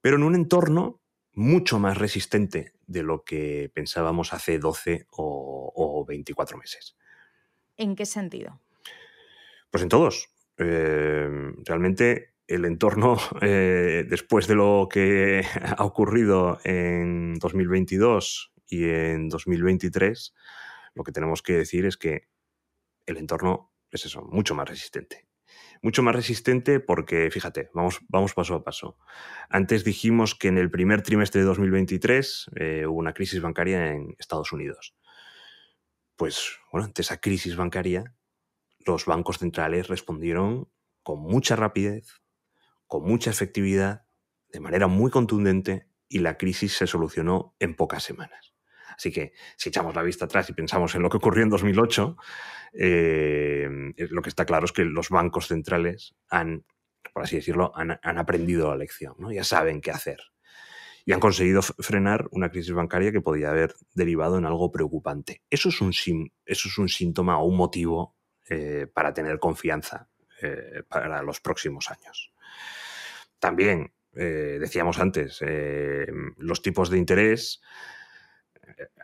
pero 0.00 0.16
en 0.16 0.22
un 0.22 0.34
entorno 0.34 1.00
mucho 1.34 1.78
más 1.78 1.98
resistente 1.98 2.72
de 2.86 3.02
lo 3.02 3.24
que 3.24 3.70
pensábamos 3.74 4.32
hace 4.32 4.58
12 4.58 5.06
o, 5.10 5.72
o 5.74 6.04
24 6.06 6.56
meses. 6.56 6.96
¿En 7.76 7.96
qué 7.96 8.06
sentido? 8.06 8.60
Pues 9.72 9.82
en 9.82 9.88
todos. 9.88 10.28
Em, 10.58 11.56
realmente 11.64 12.34
el 12.46 12.66
entorno, 12.66 13.16
eh, 13.40 14.04
después 14.08 14.46
de 14.46 14.54
lo 14.54 14.86
que 14.90 15.44
ha 15.78 15.84
ocurrido 15.84 16.60
en 16.62 17.38
2022 17.38 18.52
y 18.66 18.84
en 18.84 19.28
2023, 19.30 20.34
lo 20.94 21.02
que 21.04 21.12
tenemos 21.12 21.40
que 21.42 21.54
decir 21.54 21.86
es 21.86 21.96
que 21.96 22.28
el 23.06 23.16
entorno 23.16 23.72
es 23.90 24.04
eso, 24.04 24.22
mucho 24.30 24.54
más 24.54 24.68
resistente. 24.68 25.26
Mucho 25.80 26.02
más 26.02 26.14
resistente 26.14 26.78
porque, 26.78 27.30
fíjate, 27.30 27.70
vamos, 27.72 28.00
vamos 28.08 28.34
paso 28.34 28.54
a 28.54 28.62
paso. 28.62 28.98
Antes 29.48 29.84
dijimos 29.84 30.34
que 30.34 30.48
en 30.48 30.58
el 30.58 30.70
primer 30.70 31.02
trimestre 31.02 31.40
de 31.40 31.46
2023 31.46 32.50
eh, 32.56 32.86
hubo 32.86 32.98
una 32.98 33.14
crisis 33.14 33.40
bancaria 33.40 33.90
en 33.90 34.14
Estados 34.18 34.52
Unidos. 34.52 34.94
Pues, 36.16 36.58
bueno, 36.70 36.84
ante 36.84 37.02
esa 37.02 37.16
crisis 37.16 37.56
bancaria, 37.56 38.14
los 38.86 39.06
bancos 39.06 39.38
centrales 39.38 39.88
respondieron 39.88 40.68
con 41.02 41.20
mucha 41.20 41.56
rapidez, 41.56 42.22
con 42.86 43.04
mucha 43.04 43.30
efectividad, 43.30 44.06
de 44.48 44.60
manera 44.60 44.86
muy 44.86 45.10
contundente 45.10 45.88
y 46.08 46.18
la 46.18 46.36
crisis 46.36 46.76
se 46.76 46.86
solucionó 46.86 47.56
en 47.58 47.74
pocas 47.74 48.02
semanas. 48.02 48.52
Así 48.96 49.10
que 49.10 49.32
si 49.56 49.70
echamos 49.70 49.94
la 49.94 50.02
vista 50.02 50.26
atrás 50.26 50.48
y 50.50 50.52
pensamos 50.52 50.94
en 50.94 51.02
lo 51.02 51.08
que 51.08 51.16
ocurrió 51.16 51.42
en 51.42 51.50
2008, 51.50 52.16
eh, 52.74 53.68
lo 53.96 54.22
que 54.22 54.28
está 54.28 54.44
claro 54.44 54.66
es 54.66 54.72
que 54.72 54.84
los 54.84 55.08
bancos 55.08 55.48
centrales 55.48 56.14
han, 56.28 56.64
por 57.12 57.22
así 57.22 57.36
decirlo, 57.36 57.72
han, 57.74 58.18
aprendido 58.18 58.68
la 58.68 58.76
lección, 58.76 59.14
¿no? 59.18 59.32
ya 59.32 59.44
saben 59.44 59.80
qué 59.80 59.90
hacer. 59.90 60.18
Y 61.04 61.12
han 61.12 61.20
conseguido 61.20 61.62
frenar 61.62 62.28
una 62.30 62.50
crisis 62.50 62.72
bancaria 62.74 63.10
que 63.10 63.20
podía 63.20 63.50
haber 63.50 63.74
derivado 63.94 64.38
en 64.38 64.46
algo 64.46 64.70
preocupante. 64.70 65.42
Eso 65.50 65.70
es 65.70 65.80
un, 65.80 65.90
eso 65.90 66.68
es 66.68 66.78
un 66.78 66.88
síntoma 66.88 67.38
o 67.38 67.46
un 67.46 67.56
motivo 67.56 68.14
eh, 68.48 68.86
para 68.92 69.12
tener 69.12 69.38
confianza 69.38 70.08
eh, 70.40 70.82
para 70.88 71.22
los 71.22 71.40
próximos 71.40 71.90
años. 71.90 72.32
También, 73.38 73.92
eh, 74.14 74.58
decíamos 74.60 74.98
antes, 74.98 75.40
los 76.36 76.62
tipos 76.62 76.90
de 76.90 76.98
interés 76.98 77.60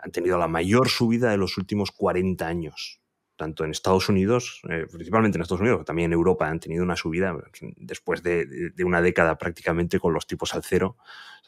han 0.03 0.11
tenido 0.11 0.39
la 0.39 0.49
mayor 0.49 0.89
subida 0.89 1.31
de 1.31 1.37
los 1.37 1.57
últimos 1.57 1.91
40 1.93 2.47
años 2.47 3.01
tanto 3.39 3.65
en 3.65 3.71
Estados 3.71 4.09
Unidos, 4.09 4.61
principalmente 4.91 5.39
en 5.39 5.43
Estados 5.43 5.61
Unidos, 5.61 5.79
pero 5.79 5.85
también 5.85 6.07
en 6.11 6.13
Europa 6.13 6.49
han 6.49 6.59
tenido 6.59 6.83
una 6.83 6.97
subida 6.97 7.35
después 7.77 8.23
de, 8.23 8.73
una 8.85 9.01
década 9.01 9.39
prácticamente 9.39 10.01
con 10.01 10.13
los 10.13 10.27
tipos 10.27 10.55
al 10.55 10.65
cero. 10.65 10.97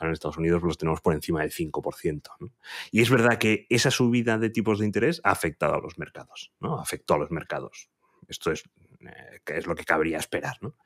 en 0.01 0.13
Estados 0.13 0.39
Unidos 0.39 0.63
los 0.63 0.79
tenemos 0.79 1.01
por 1.01 1.13
encima 1.13 1.41
del 1.41 1.51
5%. 1.51 2.53
Y 2.93 3.03
es 3.03 3.11
verdad 3.11 3.39
que 3.39 3.67
esa 3.69 3.91
subida 3.91 4.39
de 4.39 4.51
tipos 4.51 4.79
de 4.79 4.87
interés 4.87 5.21
ha 5.25 5.33
afectado 5.33 5.75
a 5.75 5.81
los 5.81 5.99
mercados, 5.99 6.53
¿no? 6.61 6.79
afectó 6.79 7.15
a 7.15 7.19
los 7.19 7.31
mercados. 7.33 7.91
Esto 8.29 8.53
es, 8.53 8.63
eh, 9.01 9.41
es 9.47 9.67
lo 9.67 9.75
que 9.75 9.85
cabría 9.85 10.19
esperar. 10.19 10.57
¿no? 10.63 10.77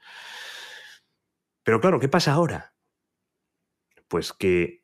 Pero 1.63 1.81
claro, 1.81 2.01
¿qué 2.01 2.09
pasa 2.09 2.33
ahora? 2.33 2.75
Pues 4.09 4.33
que 4.33 4.83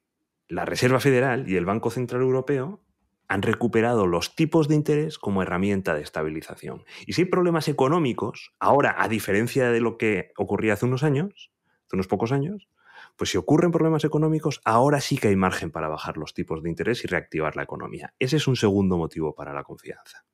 la 0.49 0.67
Reserva 0.67 1.01
Federal 1.01 1.49
y 1.49 1.57
el 1.57 1.65
Banco 1.65 1.91
Central 1.91 2.21
Europeo 2.21 2.85
han 3.31 3.43
recuperado 3.43 4.09
los 4.09 4.35
tipos 4.35 4.67
de 4.67 4.75
interés 4.75 5.17
como 5.17 5.41
herramienta 5.41 5.95
de 5.95 6.03
estabilización. 6.03 6.83
Y 7.07 7.13
si 7.13 7.23
hay 7.23 7.29
problemas 7.29 7.69
económicos, 7.69 8.53
ahora, 8.59 8.97
a 8.99 9.07
diferencia 9.07 9.71
de 9.71 9.81
lo 9.81 9.99
que 9.99 10.33
ocurría 10.37 10.73
hace 10.73 10.87
unos 10.87 11.05
años, 11.05 11.53
hace 11.87 11.95
unos 11.95 12.09
pocos 12.09 12.33
años, 12.33 12.69
pues 13.17 13.31
si 13.31 13.39
ocurren 13.39 13.71
problemas 13.71 14.03
económicos, 14.03 14.61
ahora 14.65 15.01
sí 15.01 15.17
que 15.17 15.29
hay 15.29 15.37
margen 15.37 15.71
para 15.71 15.87
bajar 15.87 16.17
los 16.17 16.35
tipos 16.35 16.61
de 16.61 16.71
interés 16.71 17.05
y 17.05 17.07
reactivar 17.07 17.55
la 17.55 17.63
economía. 17.63 18.13
Ese 18.19 18.37
es 18.37 18.49
un 18.49 18.57
segundo 18.57 18.99
motivo 18.99 19.33
para 19.33 19.55
la 19.55 19.63
confianza. 19.63 20.25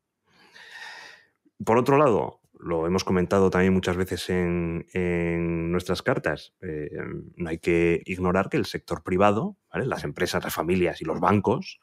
Por 1.63 1.77
otro 1.77 1.99
lado, 1.99 2.41
lo 2.59 2.87
hemos 2.87 3.05
comentado 3.05 3.51
también 3.51 3.75
muchas 3.75 3.99
veces 3.99 4.31
en, 4.31 5.71
nuestras 5.71 6.01
cartas, 6.01 6.55
eh, 6.63 6.89
no 7.37 7.51
hay 7.51 7.59
que 7.59 8.01
ignorar 8.07 8.49
que 8.49 8.57
el 8.57 8.65
sector 8.65 9.03
privado, 9.03 9.59
las 9.71 10.05
empresas, 10.05 10.43
las 10.43 10.55
familias 10.55 11.03
y 11.03 11.05
los 11.05 11.21
bancos, 11.21 11.79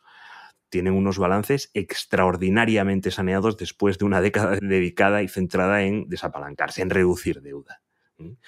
tienen 0.74 0.96
unos 0.96 1.20
balances 1.20 1.70
extraordinariamente 1.76 3.12
saneados 3.12 3.58
después 3.58 4.00
de 4.00 4.06
una 4.06 4.22
década 4.22 4.58
dedicada 4.60 5.22
y 5.22 5.28
centrada 5.28 5.84
en 5.84 6.10
desapalancarse, 6.10 6.82
en 6.82 6.90
reducir 6.90 7.44
deuda. 7.44 7.84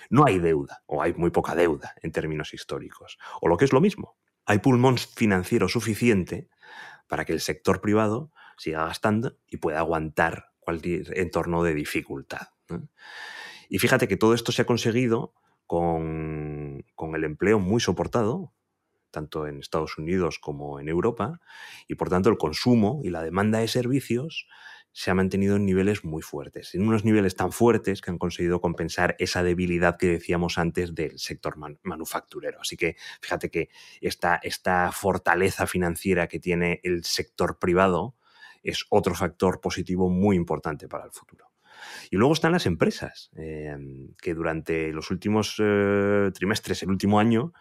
No 0.10 0.26
hay 0.26 0.40
deuda, 0.40 0.82
o 0.88 1.04
hay 1.04 1.14
muy 1.14 1.30
poca 1.30 1.54
deuda 1.54 1.94
en 2.02 2.12
términos 2.12 2.52
históricos. 2.56 3.20
O 3.42 3.48
lo 3.48 3.58
que 3.58 3.66
es 3.66 3.74
lo 3.74 3.80
mismo, 3.80 4.18
hay 4.48 4.58
pulmón 4.58 4.98
financiero 4.98 5.70
suficiente 5.70 6.50
para 7.08 7.26
que 7.26 7.34
el 7.34 7.42
sector 7.42 7.80
privado 7.80 8.32
siga 8.58 8.86
gastando 8.86 9.38
y 9.46 9.58
pueda 9.58 9.78
aguantar 9.78 10.48
cualquier 10.60 11.20
entorno 11.20 11.62
de 11.62 11.76
dificultad. 11.76 12.48
Y 13.70 13.78
fíjate 13.78 14.08
que 14.08 14.18
todo 14.18 14.34
esto 14.34 14.52
se 14.52 14.64
ha 14.64 14.66
conseguido 14.66 15.36
con, 15.68 16.84
el 17.14 17.24
empleo 17.24 17.60
muy 17.60 17.82
soportado, 17.82 18.52
tanto 19.16 19.48
en 19.48 19.60
Estados 19.60 19.98
Unidos 19.98 20.38
como 20.40 20.80
en 20.80 20.88
Europa, 20.88 21.40
y 21.88 21.96
por 21.96 22.10
tanto 22.10 22.30
el 22.30 22.38
consumo 22.38 23.02
y 23.04 23.10
la 23.10 23.24
demanda 23.24 23.60
de 23.60 23.68
servicios 23.68 24.48
se 24.92 25.12
ha 25.12 25.14
mantenido 25.16 25.56
en 25.56 25.66
niveles 25.66 26.06
muy 26.06 26.22
fuertes, 26.22 26.74
en 26.76 26.88
unos 26.88 27.04
niveles 27.04 27.36
tan 27.36 27.52
fuertes 27.52 28.02
que 28.02 28.12
han 28.12 28.18
conseguido 28.18 28.62
compensar 28.62 29.16
esa 29.20 29.44
debilidad 29.44 29.98
que 29.98 30.08
decíamos 30.08 30.58
antes 30.58 30.96
del 30.96 31.20
sector 31.20 31.56
manufacturero. 31.84 32.62
Así 32.62 32.78
que 32.78 32.96
fíjate 33.22 33.50
que 33.50 33.70
esta, 34.00 34.40
esta 34.42 34.92
fortaleza 34.94 35.68
financiera 35.68 36.28
que 36.28 36.40
tiene 36.40 36.80
el 36.84 37.04
sector 37.04 37.60
privado, 37.60 38.16
es 38.66 38.86
otro 38.90 39.14
factor 39.16 39.62
positivo 39.62 40.10
muy 40.10 40.36
importante 40.36 40.88
para 40.88 41.06
el 41.06 41.12
futuro. 41.12 41.52
Y 42.10 42.18
luego 42.18 42.34
están 42.34 42.52
las 42.52 42.66
empresas, 42.66 43.30
em, 43.36 44.14
que 44.22 44.34
durante 44.34 44.92
los 44.92 45.12
últimos 45.12 45.56
eh, 45.60 46.32
trimestres, 46.34 46.84
el 46.84 46.90
último 46.90 47.20
año, 47.20 47.54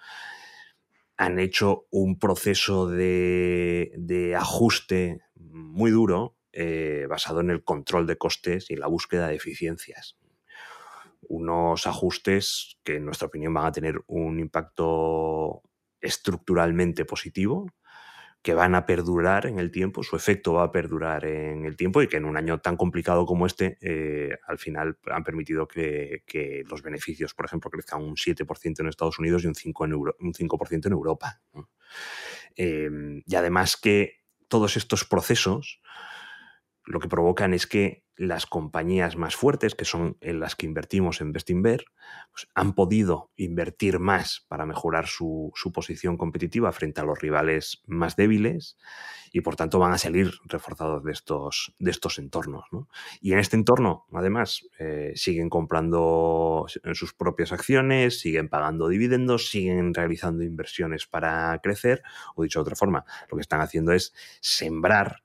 han 1.16 1.38
hecho 1.38 1.87
un 1.90 2.18
proceso 2.18 2.88
de, 2.88 4.35
ajuste 4.38 5.21
muy 5.35 5.90
duro 5.90 6.37
eh, 6.52 7.06
basado 7.09 7.40
en 7.40 7.50
el 7.50 7.64
control 7.64 8.06
de 8.06 8.16
costes 8.16 8.71
y 8.71 8.76
la 8.76 8.87
búsqueda 8.87 9.28
de 9.28 9.37
eficiencias. 9.37 10.16
Unos 11.23 11.87
ajustes 11.87 12.78
que 12.85 12.97
en 12.97 13.06
nuestra 13.06 13.28
opinión 13.28 13.54
van 13.54 13.66
a 13.66 13.73
tener 13.73 14.00
un 14.06 14.38
impacto 14.38 15.62
estructuralmente 16.00 17.04
positivo 17.04 17.66
que 18.45 18.53
van 18.53 18.75
a 18.75 18.85
perdurar 18.85 19.47
en 19.47 19.59
el 19.59 19.71
tiempo, 19.71 20.03
su 20.03 20.17
efecto 20.17 20.53
va 20.53 20.65
a 20.65 20.71
perdurar 20.71 21.25
en 21.25 21.65
el 21.65 21.79
tiempo 21.79 22.03
y 22.03 22.09
que 22.09 22.19
en 22.19 22.27
un 22.27 22.37
año 22.37 22.61
tan 22.61 22.77
complicado 22.77 23.25
como 23.25 23.47
este, 23.47 23.79
eh, 23.81 24.37
al 24.47 24.59
final 24.59 24.99
han 25.11 25.25
permitido 25.25 25.67
que, 25.67 26.63
los 26.69 26.83
beneficios, 26.83 27.33
por 27.33 27.47
ejemplo, 27.47 27.71
crezcan 27.71 28.03
un 28.03 28.17
7% 28.17 28.81
en 28.81 28.89
Estados 28.89 29.19
Unidos 29.19 29.45
y 29.45 29.47
un 29.47 29.55
5%, 29.55 29.87
en, 29.87 30.27
un 30.27 30.35
5 30.35 30.59
en 30.71 30.93
Europa. 30.93 31.41
Em, 32.55 33.23
y 33.25 33.35
además 33.35 33.79
que 33.79 34.19
todos 34.49 34.77
estos 34.77 35.07
procesos 35.07 35.81
lo 36.85 37.01
que 37.01 37.09
provocan 37.09 37.55
es 37.55 37.67
que 37.67 38.04
las 38.16 38.47
compañías 38.47 39.16
más 39.16 39.35
fuertes, 39.35 39.75
que 39.75 39.85
son 39.85 40.16
en 40.21 40.40
las 40.40 40.54
que 40.54 40.66
invertimos 40.66 41.21
en 41.21 41.33
Bestinver, 41.33 41.87
pues 42.30 42.49
han 42.54 42.75
podido 42.75 43.33
invertir 43.37 43.99
más 43.99 44.44
para 44.49 44.66
mejorar 44.66 45.06
su, 45.06 45.52
posición 45.73 46.16
competitiva 46.16 46.71
frente 46.73 47.00
a 47.00 47.04
los 47.04 47.18
rivales 47.18 47.83
más 47.87 48.14
débiles 48.14 48.76
y 49.33 49.40
por 49.40 49.56
tanto 49.56 49.80
van 49.80 49.92
a 49.92 49.99
salir 49.99 50.33
reforzados 50.44 51.02
de 51.02 51.11
estos, 51.11 51.75
de 51.80 51.90
estos 51.90 52.18
entornos. 52.18 52.64
Y 53.21 53.33
en 53.33 53.40
este 53.40 53.56
entorno, 53.56 54.06
además, 54.12 54.68
eh, 54.78 55.12
siguen 55.16 55.49
comprando 55.50 56.66
sus 56.92 57.14
propias 57.14 57.50
acciones, 57.50 58.21
siguen 58.21 58.49
pagando 58.49 58.88
dividendos, 58.88 59.49
siguen 59.49 59.92
realizando 59.92 60.44
inversiones 60.44 61.06
para 61.06 61.59
crecer, 61.62 62.02
o 62.37 62.44
dicho 62.44 62.61
de 62.61 62.62
otra 62.62 62.76
forma, 62.76 63.04
lo 63.28 63.37
que 63.37 63.42
están 63.42 63.61
haciendo 63.61 63.92
es 63.92 64.14
sembrar 64.40 65.24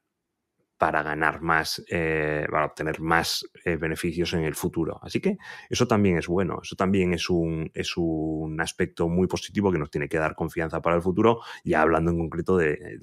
para 0.79 1.03
ganar 1.03 1.41
más, 1.41 1.83
eh, 1.89 2.47
para 2.49 2.65
obtener 2.65 3.01
más 3.01 3.45
eh, 3.65 3.75
beneficios 3.75 4.33
en 4.33 4.45
el 4.45 4.55
futuro. 4.55 4.97
Así 5.03 5.19
que 5.19 5.37
eso 5.69 5.85
también 5.85 6.17
es 6.17 6.27
bueno, 6.27 6.61
eso 6.63 6.77
también 6.77 7.13
es 7.13 7.29
un, 7.29 7.69
es 7.73 7.97
un 7.97 8.59
aspecto 8.61 9.09
muy 9.09 9.27
positivo 9.27 9.73
que 9.73 9.77
nos 9.77 9.91
tiene 9.91 10.07
que 10.07 10.17
dar 10.17 10.35
confianza 10.35 10.81
para 10.81 10.95
el 10.95 11.01
futuro, 11.01 11.41
ya 11.65 11.81
hablando 11.81 12.11
en 12.11 12.17
concreto 12.17 12.55
de, 12.55 12.97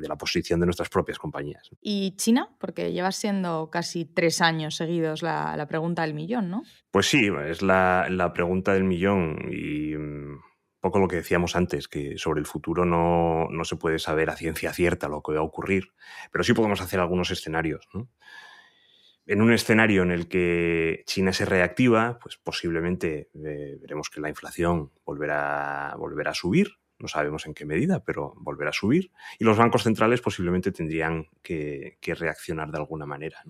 la 0.00 0.16
posición 0.16 0.58
de 0.58 0.66
nuestras 0.66 0.88
propias 0.88 1.18
compañías. 1.18 1.70
¿Y 1.82 2.16
China? 2.16 2.48
Porque 2.58 2.92
lleva 2.92 3.12
siendo 3.12 3.68
casi 3.70 4.06
tres 4.06 4.40
años 4.40 4.76
seguidos 4.76 5.22
la, 5.22 5.54
la 5.58 5.68
pregunta 5.68 6.02
del 6.02 6.14
millón, 6.14 6.48
¿no? 6.48 6.62
Pues 6.90 7.06
sí, 7.10 7.28
es 7.46 7.60
la, 7.60 8.06
la 8.08 8.32
pregunta 8.32 8.72
del 8.72 8.84
millón 8.84 9.36
y 9.52 9.94
mm, 9.94 10.40
poco 10.88 10.98
lo 10.98 11.08
que 11.08 11.16
decíamos 11.16 11.56
antes, 11.56 11.88
que 11.88 12.18
sobre 12.18 12.40
el 12.40 12.46
futuro 12.46 12.84
no, 12.84 13.48
se 13.64 13.76
puede 13.76 13.98
saber 13.98 14.30
a 14.30 14.36
ciencia 14.36 14.72
cierta 14.72 15.08
lo 15.08 15.22
que 15.22 15.32
va 15.32 15.40
a 15.40 15.42
ocurrir, 15.42 15.92
pero 16.32 16.42
sí 16.42 16.54
podemos 16.54 16.80
hacer 16.80 17.00
algunos 17.00 17.30
escenarios. 17.30 17.88
En 19.26 19.42
un 19.42 19.52
escenario 19.52 20.02
en 20.02 20.10
el 20.10 20.28
que 20.28 21.02
China 21.06 21.32
se 21.32 21.44
reactiva, 21.44 22.18
pues 22.18 22.38
posiblemente 22.38 23.28
eh, 23.34 23.76
veremos 23.80 24.08
que 24.08 24.22
la 24.22 24.30
inflación 24.30 24.90
volverá, 25.04 25.94
volverá 25.98 26.30
a 26.30 26.34
subir, 26.34 26.78
no 26.98 27.08
sabemos 27.08 27.46
en 27.46 27.54
qué 27.54 27.64
medida, 27.64 28.02
pero 28.04 28.34
volverá 28.36 28.70
a 28.70 28.72
subir, 28.72 29.12
y 29.38 29.44
los 29.44 29.56
bancos 29.56 29.84
centrales 29.84 30.20
posiblemente 30.20 30.72
tendrían 30.72 31.26
que, 31.42 31.98
reaccionar 32.02 32.70
de 32.70 32.78
alguna 32.78 33.06
manera. 33.06 33.42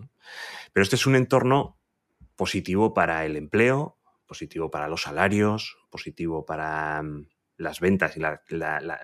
Pero 0.73 0.83
este 0.83 0.97
es 0.97 1.07
un 1.07 1.15
entorno 1.15 1.79
positivo 2.37 2.93
para 2.93 3.25
el 3.25 3.37
empleo, 3.37 3.98
positivo 4.29 4.71
para 4.71 4.87
los 4.87 5.03
salarios, 5.03 5.79
positivo 5.91 6.45
para 6.45 7.03
mm, 7.03 7.27
las 7.57 7.81
ventas 7.81 8.17
y 8.17 8.21
la, 8.21 8.41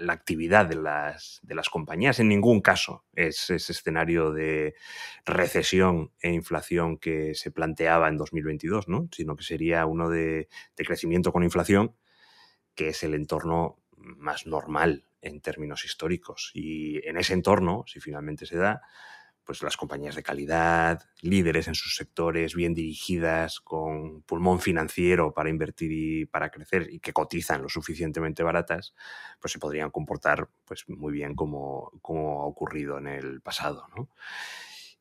actividad 0.09 0.67
de 0.67 0.77
las, 0.77 1.41
de 1.43 1.57
las, 1.57 1.69
compañías. 1.69 2.21
En 2.21 2.29
ningún 2.29 2.61
caso 2.61 3.05
es 3.13 3.51
ese 3.51 3.73
escenario 3.73 4.31
de 4.31 4.75
recesión 5.27 6.13
e 6.21 6.31
inflación 6.31 6.99
que 6.99 7.35
se 7.35 7.51
planteaba 7.51 8.09
en 8.09 8.17
2022, 8.17 8.87
¿no? 8.87 9.09
sino 9.11 9.35
que 9.35 9.43
sería 9.43 9.87
uno 9.87 10.09
de, 10.09 10.49
de 10.77 10.85
crecimiento 10.85 11.33
con 11.33 11.43
inflación, 11.43 11.97
que 12.77 12.89
es 12.91 13.03
el 13.03 13.15
entorno 13.15 13.83
más 13.97 14.47
normal 14.47 15.07
en 15.21 15.41
términos 15.41 15.85
históricos. 15.85 16.53
Y 16.55 17.05
en 17.09 17.17
ese 17.17 17.33
entorno, 17.33 17.83
si 17.89 17.99
finalmente 17.99 18.47
se 18.47 18.57
da, 18.57 18.83
pues 19.45 19.63
las 19.63 19.77
compañías 19.77 20.15
de 20.15 20.23
calidad, 20.23 21.03
líderes 21.21 21.69
en 21.69 21.75
sus 21.75 21.97
sectores, 21.97 22.55
bien 22.55 22.75
dirigidas, 22.75 23.61
con 23.61 24.23
pulmón 24.23 24.61
financiero 24.61 25.33
para 25.35 25.51
invertir 25.51 25.93
y 25.93 26.27
para 26.27 26.51
crecer 26.51 26.89
y 26.91 27.01
que 27.01 27.13
cotizan 27.13 27.63
lo 27.63 27.69
suficientemente 27.69 28.43
baratas, 28.43 28.95
pues 29.41 29.53
se 29.53 29.59
podrían 29.59 29.91
comportar 29.91 30.49
pues 30.65 30.85
muy 30.89 31.13
bien 31.13 31.35
como, 31.35 31.93
como 32.01 32.43
ha 32.43 32.47
ocurrido 32.47 32.99
en 32.99 33.07
el 33.07 33.41
pasado. 33.41 33.87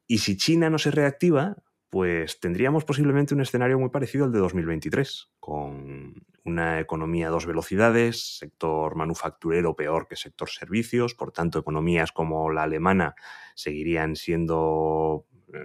Y 0.07 0.19
si 0.19 0.35
China 0.37 0.69
no 0.69 0.77
se 0.77 0.91
reactiva, 0.91 1.55
pues 1.93 2.39
tendríamos 2.39 2.85
posiblemente 2.85 3.35
un 3.35 3.41
escenario 3.41 3.77
muy 3.77 3.89
parecido 3.89 4.25
al 4.25 4.31
de 4.31 4.39
2023, 4.39 5.29
con 5.39 6.25
una 6.43 6.79
economía 6.79 7.27
a 7.27 7.29
dos 7.29 7.45
velocidades, 7.45 8.39
sector 8.39 8.95
manufacturero 8.95 9.75
peor 9.75 10.07
que 10.07 10.15
sector 10.15 10.49
servicios, 10.49 11.13
por 11.13 11.31
tanto 11.31 11.59
economías 11.59 12.11
como 12.11 12.49
la 12.49 12.63
alemana 12.63 13.13
seguirían 13.53 14.15
siendo 14.15 15.27
eh, 15.53 15.59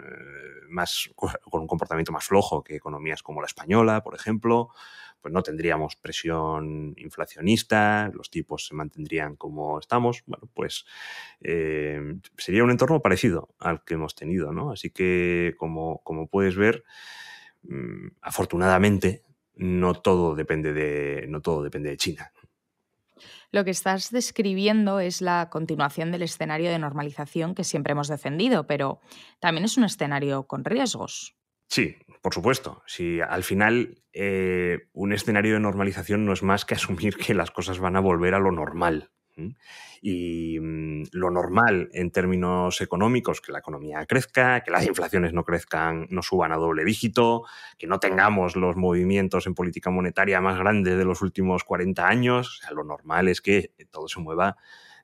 más, 0.69 1.11
con 1.17 1.61
un 1.61 1.67
comportamiento 1.67 2.13
más 2.13 2.25
flojo 2.25 2.63
que 2.63 2.77
economías 2.77 3.23
como 3.23 3.41
la 3.41 3.47
española, 3.47 4.03
por 4.03 4.15
ejemplo, 4.15 4.71
pues 5.21 5.35
no 5.35 5.43
tendríamos 5.43 5.97
presión 5.97 6.95
inflacionista, 6.97 8.11
los 8.15 8.31
tipos 8.31 8.67
se 8.67 8.75
mantendrían 8.75 9.37
como 9.37 9.79
estamos, 9.79 10.23
bueno, 10.27 10.49
pues 10.55 10.85
eh, 11.41 12.01
sería 12.37 12.65
un 12.65 12.71
entorno 12.71 13.03
parecido 13.03 13.49
al 13.59 13.85
que 13.85 13.95
hemos 13.95 14.15
tenido, 14.15 14.53
¿no? 14.53 14.71
Así 14.71 14.91
que, 14.91 15.55
como, 15.59 16.01
como 16.05 16.29
puedes 16.29 16.57
ver, 16.57 16.85
mm, 17.63 18.09
afortunadamente, 18.23 19.25
no 19.57 19.95
todo 19.95 20.37
depende 20.37 20.73
de, 20.73 21.27
no 21.29 21.41
todo 21.43 21.63
depende 21.63 21.91
de 21.91 21.97
China. 21.97 22.33
Lo 23.51 23.65
que 23.65 23.71
estás 23.71 24.11
describiendo 24.11 25.01
es 25.01 25.21
la 25.21 25.49
continuación 25.51 26.13
del 26.13 26.23
escenario 26.23 26.71
de 26.71 26.79
normalización 26.79 27.55
que 27.55 27.65
siempre 27.65 27.93
hemos 27.93 28.09
defendido, 28.09 28.67
pero 28.67 29.01
también 29.41 29.65
es 29.65 29.77
un 29.77 29.85
escenario 29.85 30.45
con 30.47 30.65
riesgos. 30.65 31.37
Sí, 31.69 31.97
por 32.23 32.35
supuesto. 32.35 32.83
Si 32.87 33.21
al 33.21 33.45
final 33.45 34.03
eh, 34.13 34.89
un 34.93 35.13
escenario 35.13 35.55
de 35.55 35.61
normalización 35.61 36.25
no 36.25 36.33
es 36.33 36.43
más 36.43 36.65
que 36.65 36.75
asumir 36.75 37.17
que 37.17 37.35
las 37.35 37.51
cosas 37.51 37.79
van 37.79 37.97
a 37.97 38.01
volver 38.01 38.35
a 38.35 38.41
lo 38.41 38.53
normal. 38.53 39.11
Y 40.01 40.59
mm, 40.61 41.05
lo 41.13 41.31
normal 41.31 41.89
en 41.93 42.11
términos 42.11 42.81
económicos, 42.81 43.41
que 43.41 43.53
la 43.53 43.59
economía 43.59 44.05
crezca, 44.07 44.63
que 44.63 44.71
las 44.71 44.87
inflaciones 44.87 45.33
no 45.33 45.45
crezcan, 45.45 46.07
no 46.11 46.23
suban 46.23 46.53
a 46.53 46.57
doble 46.57 46.85
dígito, 46.85 47.45
que 47.79 47.87
no 47.87 48.01
tengamos 48.01 48.57
los 48.57 48.77
movimientos 48.77 49.47
en 49.47 49.55
política 49.55 49.91
monetaria 49.91 50.41
más 50.41 50.59
grandes 50.59 50.97
de 50.97 51.05
los 51.05 51.23
últimos 51.23 51.65
40 51.65 52.07
años. 52.07 52.59
O 52.59 52.63
sea, 52.63 52.71
lo 52.73 52.85
normal 52.85 53.29
es 53.29 53.41
que 53.41 53.73
todo 53.91 54.09
se 54.09 54.21
mueva 54.21 54.57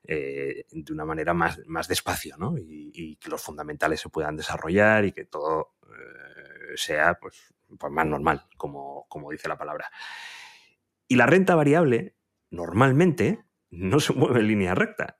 eh, 0.07 0.65
de 0.71 0.93
una 0.93 1.05
manera 1.05 1.33
más, 1.33 1.59
más 1.65 1.87
despacio, 1.87 2.37
¿no? 2.37 2.55
Y, 2.57 3.15
que 3.15 3.29
los 3.29 3.41
fundamentales 3.41 4.01
se 4.01 4.09
puedan 4.09 4.35
desarrollar 4.35 5.05
y 5.05 5.11
que 5.11 5.25
todo 5.25 5.75
eh, 5.83 6.73
sea 6.75 7.17
pues, 7.19 7.53
pues, 7.77 7.91
más 7.91 8.05
normal, 8.05 8.45
como, 8.57 9.07
como 9.07 9.31
dice 9.31 9.47
la 9.47 9.57
palabra. 9.57 9.89
Y 11.07 11.15
la 11.15 11.25
renta 11.25 11.55
variable, 11.55 12.15
normalmente, 12.51 13.45
no 13.75 13.99
se 13.99 14.13
mueve 14.13 14.39
en 14.39 14.47
línea 14.47 14.75
recta. 14.75 15.19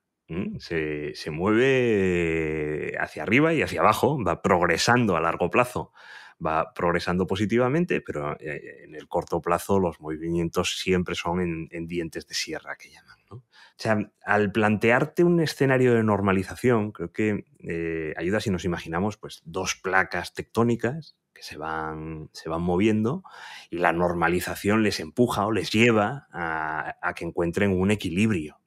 Se, 0.58 1.13
se, 1.13 1.30
mueve 1.30 2.96
hacia 3.00 3.22
arriba 3.22 3.54
y 3.54 3.62
hacia 3.62 3.82
abajo, 3.82 4.18
va 4.24 4.41
progresando 4.41 5.15
a 5.15 5.22
largo 5.22 5.52
plazo, 5.52 5.94
va 6.43 6.74
progresando 6.74 7.26
positivamente, 7.28 8.02
pero 8.02 8.38
eh, 8.39 8.84
en 8.84 8.95
el 8.95 9.08
corto 9.08 9.41
plazo 9.41 9.80
los 9.80 10.00
movimientos 10.00 10.78
siempre 10.80 11.15
son 11.15 11.67
en, 11.71 11.88
dientes 11.88 12.28
de 12.28 12.34
sierra, 12.34 12.76
que 12.76 12.91
llaman. 12.91 13.15
O 13.32 13.43
sea, 13.78 13.98
al 14.24 14.52
plantearte 14.52 15.24
un 15.24 15.39
escenario 15.41 15.93
de 15.93 16.04
normalización, 16.04 16.91
creo 16.91 17.12
que 17.12 17.45
eh, 17.60 18.13
ayuda 18.17 18.39
si 18.39 18.50
nos 18.50 18.65
imaginamos 18.65 19.17
pues, 19.17 19.41
dos 19.45 19.76
placas 19.76 20.34
tectónicas 20.34 21.17
que 21.34 21.43
se 21.43 21.58
van, 21.58 22.30
se 22.32 22.48
van 22.48 22.62
moviendo 22.62 23.24
y 23.69 23.78
la 23.78 23.91
normalización 23.91 24.84
les 24.84 25.02
empuja 25.02 25.45
o 25.45 25.52
les 25.52 25.69
lleva 25.71 26.28
a, 26.32 27.13
que 27.13 27.26
encuentren 27.26 27.78
un 27.78 27.91
equilibrio. 27.91 28.58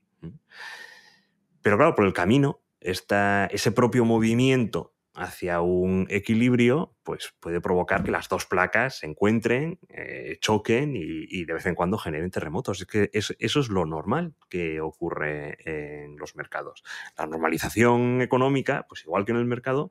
Pero 1.62 1.78
claro, 1.78 1.94
por 1.94 2.04
el 2.04 2.12
camino, 2.12 2.61
ese 2.81 3.72
propio 3.72 4.04
movimiento 4.04 4.94
hacia 5.18 5.61
un 5.61 6.07
equilibrio, 6.09 6.94
pues 7.02 7.35
puede 7.40 7.61
provocar 7.61 8.04
que 8.04 8.12
las 8.12 8.28
dos 8.28 8.46
placas 8.46 9.00
se 9.00 9.07
encuentren, 9.07 9.81
eh, 9.88 10.38
choquen 10.40 10.92
y, 10.94 11.44
de 11.44 11.54
vez 11.54 11.66
en 11.66 11.74
cuando 11.74 11.98
generen 11.98 12.31
terremotos. 12.31 12.81
Es 12.81 12.87
que 12.87 13.11
eso 13.12 13.35
es 13.61 13.68
lo 13.68 13.85
normal 13.85 14.35
que 14.48 14.81
ocurre 14.81 15.59
en 15.64 16.16
los 16.16 16.37
mercados. 16.37 16.85
La 17.16 17.26
normalización 17.26 18.22
económica, 18.22 18.87
pues 18.88 19.02
igual 19.02 19.24
que 19.24 19.33
en 19.33 19.38
el 19.38 19.44
mercado, 19.44 19.90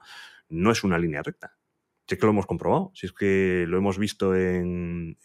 no 0.50 0.72
es 0.72 0.84
una 0.84 0.98
línea 0.98 1.22
recta. 1.22 1.58
Si 2.08 2.15
que 2.15 2.26
lo 2.26 2.32
hemos 2.32 2.46
comprobado, 2.46 2.91
si 2.93 3.06
es 3.06 3.12
que 3.12 3.65
lo 3.67 3.78
hemos 3.78 3.98
visto 3.98 4.34
en, 4.34 5.17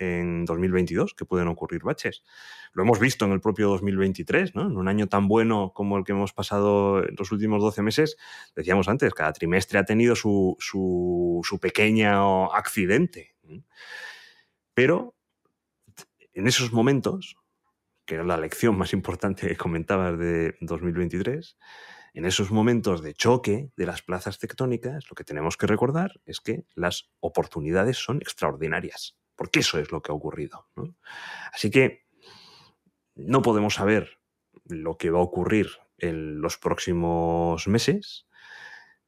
2022, 0.45 1.15
que 1.15 1.25
pueden 1.25 1.47
ocurrir 1.47 1.83
baches. 1.85 2.25
Lo 2.73 2.83
hemos 2.83 2.99
visto 2.99 3.25
en 3.25 3.31
el 3.31 3.41
propio 3.41 3.69
2023, 3.69 4.57
¿no? 4.57 4.67
En 4.67 4.77
un 4.77 4.89
año 4.89 5.07
tan 5.07 5.29
bueno 5.29 5.73
como 5.75 5.97
el 5.97 6.05
que 6.05 6.11
hemos 6.11 6.33
pasado 6.33 7.05
en 7.07 7.15
los 7.17 7.31
últimos 7.31 7.63
12 7.63 7.83
meses, 7.83 8.17
decíamos 8.57 8.89
antes, 8.89 9.15
cada 9.15 9.33
trimestre 9.33 9.79
ha 9.79 9.85
tenido 9.85 10.17
su, 10.17 10.57
su, 10.59 11.59
pequeño 11.61 12.53
accidente. 12.53 13.37
Pero 14.75 15.15
en 16.33 16.49
esos 16.49 16.73
momentos, 16.73 17.37
que 18.05 18.17
era 18.17 18.25
la 18.25 18.39
lección 18.39 18.77
más 18.77 18.93
importante 18.93 19.47
que 19.47 19.57
comentabas 19.57 20.19
de 20.19 20.57
2023, 20.61 21.57
en 22.15 22.25
esos 22.25 22.51
momentos 22.51 23.03
de 23.03 23.15
choque 23.15 23.71
de 23.77 23.87
las 23.87 24.03
plazas 24.03 24.39
tectónicas, 24.39 25.09
lo 25.11 25.15
que 25.15 25.25
tenemos 25.25 25.57
que 25.57 25.67
recordar 25.67 26.21
es 26.27 26.41
que 26.41 26.65
las 26.75 27.11
oportunidades 27.21 27.97
son 27.97 28.19
extraordinarias, 28.19 29.17
porque 29.35 29.61
eso 29.61 29.79
es 29.79 29.91
lo 29.93 30.03
que 30.03 30.13
ha 30.13 30.15
ocurrido. 30.15 30.69
Así 31.53 31.71
que 31.71 32.07
no 33.15 33.43
podemos 33.43 33.75
saber 33.75 34.19
lo 34.65 34.97
que 34.97 35.11
va 35.11 35.19
a 35.19 35.23
ocurrir 35.23 35.69
en 35.99 36.41
los 36.41 36.59
próximos 36.59 37.67
meses, 37.69 38.27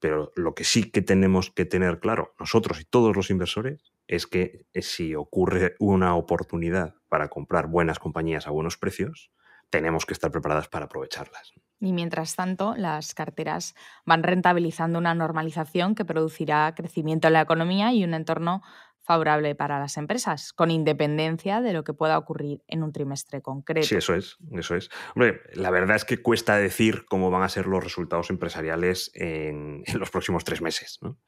Pero 0.04 0.32
lo 0.36 0.54
que 0.54 0.64
sí 0.64 0.90
que 0.90 1.00
tenemos 1.00 1.50
que 1.50 1.64
tener 1.64 1.98
claro, 1.98 2.34
nosotros 2.38 2.78
y 2.78 2.84
todos 2.84 3.16
los 3.16 3.30
inversores, 3.30 3.94
es 4.06 4.26
que 4.26 4.66
si 4.74 5.14
ocurre 5.14 5.76
una 5.78 6.14
oportunidad 6.14 6.96
para 7.08 7.28
comprar 7.28 7.68
buenas 7.68 7.98
compañías 7.98 8.46
a 8.46 8.50
buenos 8.50 8.76
precios, 8.76 9.30
tenemos 9.74 10.06
que 10.06 10.14
estar 10.14 10.30
preparadas 10.30 10.68
para 10.68 10.84
aprovecharlas. 10.84 11.52
Y 11.80 11.92
mientras 11.92 12.36
tanto, 12.36 12.76
las 12.76 13.12
carteras 13.12 13.74
van 14.06 14.22
rentabilizando 14.22 15.00
una 15.00 15.16
normalización 15.16 15.96
que 15.96 16.04
producirá 16.04 16.72
crecimiento 16.76 17.26
en 17.26 17.32
la 17.32 17.40
economía 17.40 17.92
y 17.92 18.04
un 18.04 18.14
entorno 18.14 18.62
favorable 19.00 19.56
para 19.56 19.80
las 19.80 19.96
empresas, 19.96 20.52
con 20.52 20.70
independencia 20.70 21.60
de 21.60 21.72
lo 21.72 21.82
que 21.82 21.92
pueda 21.92 22.16
ocurrir 22.16 22.62
en 22.68 22.84
un 22.84 22.92
trimestre 22.92 23.42
concreto. 23.42 23.88
Sí, 23.88 23.96
eso 23.96 24.14
es, 24.14 24.36
eso 24.52 24.76
es. 24.76 24.90
Hombre, 25.16 25.40
la 25.54 25.72
verdad 25.72 25.96
es 25.96 26.04
que 26.04 26.22
cuesta 26.22 26.56
decir 26.56 27.04
cómo 27.06 27.32
van 27.32 27.42
a 27.42 27.48
ser 27.48 27.66
los 27.66 27.82
resultados 27.82 28.30
empresariales 28.30 29.10
en, 29.14 29.82
en 29.84 29.98
los 29.98 30.10
próximos 30.10 30.44
tres 30.44 30.62
meses. 30.62 31.00
¿no? 31.02 31.18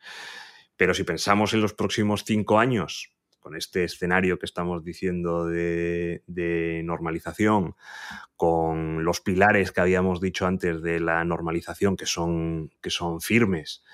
Pero 0.77 0.95
si 0.95 1.03
pensamos 1.03 1.53
en 1.53 1.63
los 1.63 1.75
próximos 1.75 2.23
cinco 2.25 2.61
años, 2.61 3.16
con 3.47 3.55
este 3.55 3.85
escenario 3.85 4.41
que 4.41 4.47
estamos 4.47 4.83
diciendo 4.83 5.47
de, 5.47 6.83
normalización, 6.85 7.77
con 8.35 9.05
los 9.05 9.21
pilares 9.21 9.71
que 9.71 9.81
habíamos 9.81 10.21
dicho 10.21 10.49
antes 10.49 10.83
de 10.83 10.99
la 10.99 11.23
normalización 11.23 11.97
que 11.97 12.07
son, 12.07 12.73
que 12.83 12.91
son 12.91 13.21
firmes, 13.21 13.85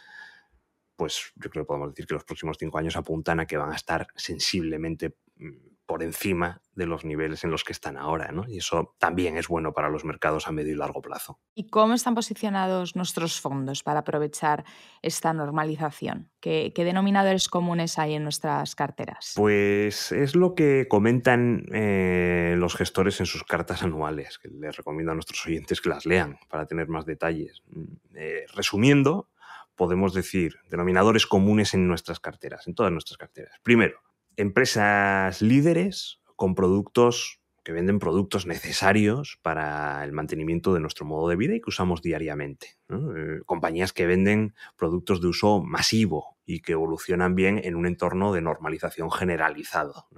pues 0.96 1.34
yo 1.36 1.50
creo 1.50 1.64
que 1.64 1.66
podemos 1.66 1.90
decir 1.90 2.06
que 2.06 2.14
los 2.14 2.24
próximos 2.24 2.56
cinco 2.58 2.78
años 2.78 2.96
apuntan 2.96 3.40
a 3.40 3.46
que 3.46 3.58
van 3.58 3.72
a 3.72 3.76
estar 3.76 4.06
sensiblemente 4.16 5.16
mm, 5.36 5.71
por 5.92 6.02
encima 6.02 6.62
de 6.74 6.86
los 6.86 7.04
niveles 7.04 7.44
en 7.44 7.50
los 7.50 7.64
que 7.64 7.72
están 7.72 7.98
ahora, 7.98 8.32
¿no? 8.32 8.46
Y 8.48 8.56
eso 8.56 8.94
también 8.98 9.36
es 9.36 9.46
bueno 9.46 9.74
para 9.74 9.90
los 9.90 10.06
mercados 10.06 10.48
a 10.48 10.50
medio 10.50 10.72
y 10.72 10.74
largo 10.74 11.02
plazo. 11.02 11.38
¿Y 11.54 11.66
cómo 11.66 11.92
están 11.92 12.14
posicionados 12.14 12.96
nuestros 12.96 13.38
fondos 13.38 13.82
para 13.82 14.00
aprovechar 14.00 14.64
esta 15.02 15.34
normalización? 15.34 16.30
¿Qué, 16.40 16.72
denominadores 16.74 17.50
comunes 17.50 17.98
hay 17.98 18.14
en 18.14 18.22
nuestras 18.22 18.74
carteras? 18.74 19.34
Pues 19.36 20.12
es 20.12 20.34
lo 20.34 20.54
que 20.54 20.86
comentan 20.88 21.66
eh, 21.74 22.54
los 22.56 22.74
gestores 22.74 23.20
en 23.20 23.26
sus 23.26 23.44
cartas 23.44 23.82
anuales, 23.82 24.38
que 24.38 24.48
les 24.48 24.74
recomiendo 24.74 25.12
a 25.12 25.14
nuestros 25.14 25.46
oyentes 25.46 25.82
que 25.82 25.90
las 25.90 26.06
lean 26.06 26.38
para 26.48 26.64
tener 26.64 26.88
más 26.88 27.04
detalles. 27.04 27.62
Mm, 27.66 27.82
eh, 28.14 28.46
resumiendo, 28.54 29.28
podemos 29.74 30.14
decir 30.14 30.56
denominadores 30.70 31.26
comunes 31.26 31.74
en 31.74 31.86
nuestras 31.86 32.18
carteras, 32.18 32.66
en 32.66 32.74
todas 32.74 32.90
nuestras 32.92 33.18
carteras. 33.18 33.60
Primero, 33.62 34.00
empresas 34.36 35.42
líderes 35.42 36.20
con 36.36 36.54
productos 36.54 37.40
que 37.64 37.72
venden 37.72 37.98
productos 37.98 38.46
necesarios 38.46 39.38
para 39.42 40.02
el 40.04 40.12
mantenimiento 40.12 40.74
de 40.74 40.80
nuestro 40.80 41.06
modo 41.06 41.28
de 41.28 41.36
vida 41.36 41.54
y 41.54 41.60
que 41.60 41.70
usamos 41.70 42.02
diariamente. 42.02 42.78
Eh, 42.88 43.40
compañías 43.46 43.92
que 43.92 44.06
venden 44.06 44.54
productos 44.76 45.20
de 45.20 45.28
uso 45.28 45.62
masivo 45.62 46.38
y 46.44 46.60
que 46.60 46.72
evolucionan 46.72 47.34
bien 47.34 47.60
en 47.62 47.76
un 47.76 47.86
entorno 47.86 48.32
de 48.32 48.42
normalización 48.42 49.10
generalizado. 49.10 50.08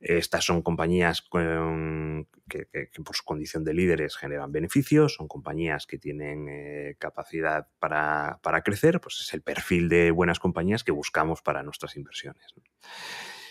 Estas 0.00 0.44
son 0.44 0.62
compañías 0.62 1.22
que, 1.22 2.66
por 3.04 3.16
su 3.16 3.24
condición 3.24 3.64
de 3.64 3.74
líderes 3.74 4.16
generan 4.16 4.52
beneficios, 4.52 5.14
son 5.14 5.26
compañías 5.26 5.86
que 5.86 5.98
tienen 5.98 6.48
eh, 6.48 6.96
capacidad 6.98 7.68
para, 7.78 8.38
crecer, 8.64 9.00
pues 9.00 9.20
es 9.20 9.32
el 9.34 9.42
perfil 9.42 9.88
de 9.88 10.10
buenas 10.10 10.38
compañías 10.38 10.84
que 10.84 10.92
buscamos 10.92 11.40
para 11.42 11.62
nuestras 11.62 11.96
inversiones. 11.96 12.54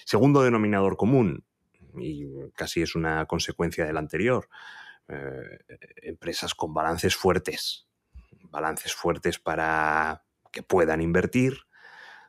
Segundo 0.05 0.43
denominador 0.43 0.97
común, 0.97 1.43
y 1.97 2.25
casi 2.55 2.81
es 2.81 2.95
una 2.95 3.25
consecuencia 3.25 3.85
del 3.85 3.97
anterior, 3.97 4.47
eh, 5.07 5.59
empresas 6.03 6.53
con 6.53 6.73
balances 6.73 7.15
fuertes, 7.15 7.87
balances 8.49 8.93
fuertes 8.93 9.39
para 9.39 10.23
que 10.51 10.61
puedan 10.61 11.01
invertir, 11.01 11.65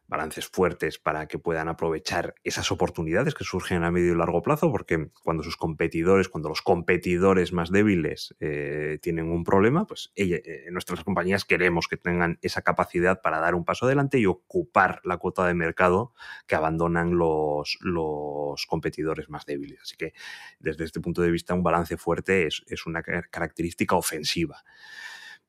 balances 0.08 0.46
fuertes 0.46 0.98
para 0.98 1.26
que 1.26 1.38
puedan 1.38 1.68
aprovechar 1.68 2.34
esas 2.44 2.70
oportunidades 2.70 3.34
que 3.34 3.44
surgen 3.44 3.82
a 3.82 3.90
medio 3.90 4.12
y 4.12 4.16
largo 4.16 4.42
plazo, 4.42 4.70
porque 4.70 5.08
cuando 5.22 5.42
sus 5.42 5.56
competidores, 5.56 6.28
cuando 6.28 6.48
los 6.48 6.62
competidores 6.62 7.52
más 7.52 7.70
débiles 7.70 8.34
eh, 8.40 8.98
tienen 9.02 9.30
un 9.30 9.44
problema, 9.44 9.86
pues 9.86 10.12
eh, 10.16 10.66
nuestras 10.70 11.02
compañías 11.02 11.44
queremos 11.44 11.88
que 11.88 11.96
tengan 11.96 12.38
esa 12.42 12.62
capacidad 12.62 13.20
para 13.20 13.40
dar 13.40 13.54
un 13.54 13.64
paso 13.64 13.86
adelante 13.86 14.18
y 14.18 14.26
ocupar 14.26 15.00
la 15.04 15.16
cuota 15.16 15.46
de 15.46 15.54
mercado 15.54 16.14
que 16.46 16.54
abandonan 16.54 17.18
los, 17.18 17.78
los 17.80 18.66
competidores 18.66 19.28
más 19.28 19.44
débiles. 19.46 19.80
Así 19.82 19.96
que 19.96 20.12
desde 20.60 20.84
este 20.84 21.00
punto 21.00 21.22
de 21.22 21.30
vista 21.30 21.54
un 21.54 21.62
balance 21.62 21.96
fuerte 21.96 22.46
es, 22.46 22.62
es 22.68 22.86
una 22.86 23.02
característica 23.02 23.96
ofensiva. 23.96 24.64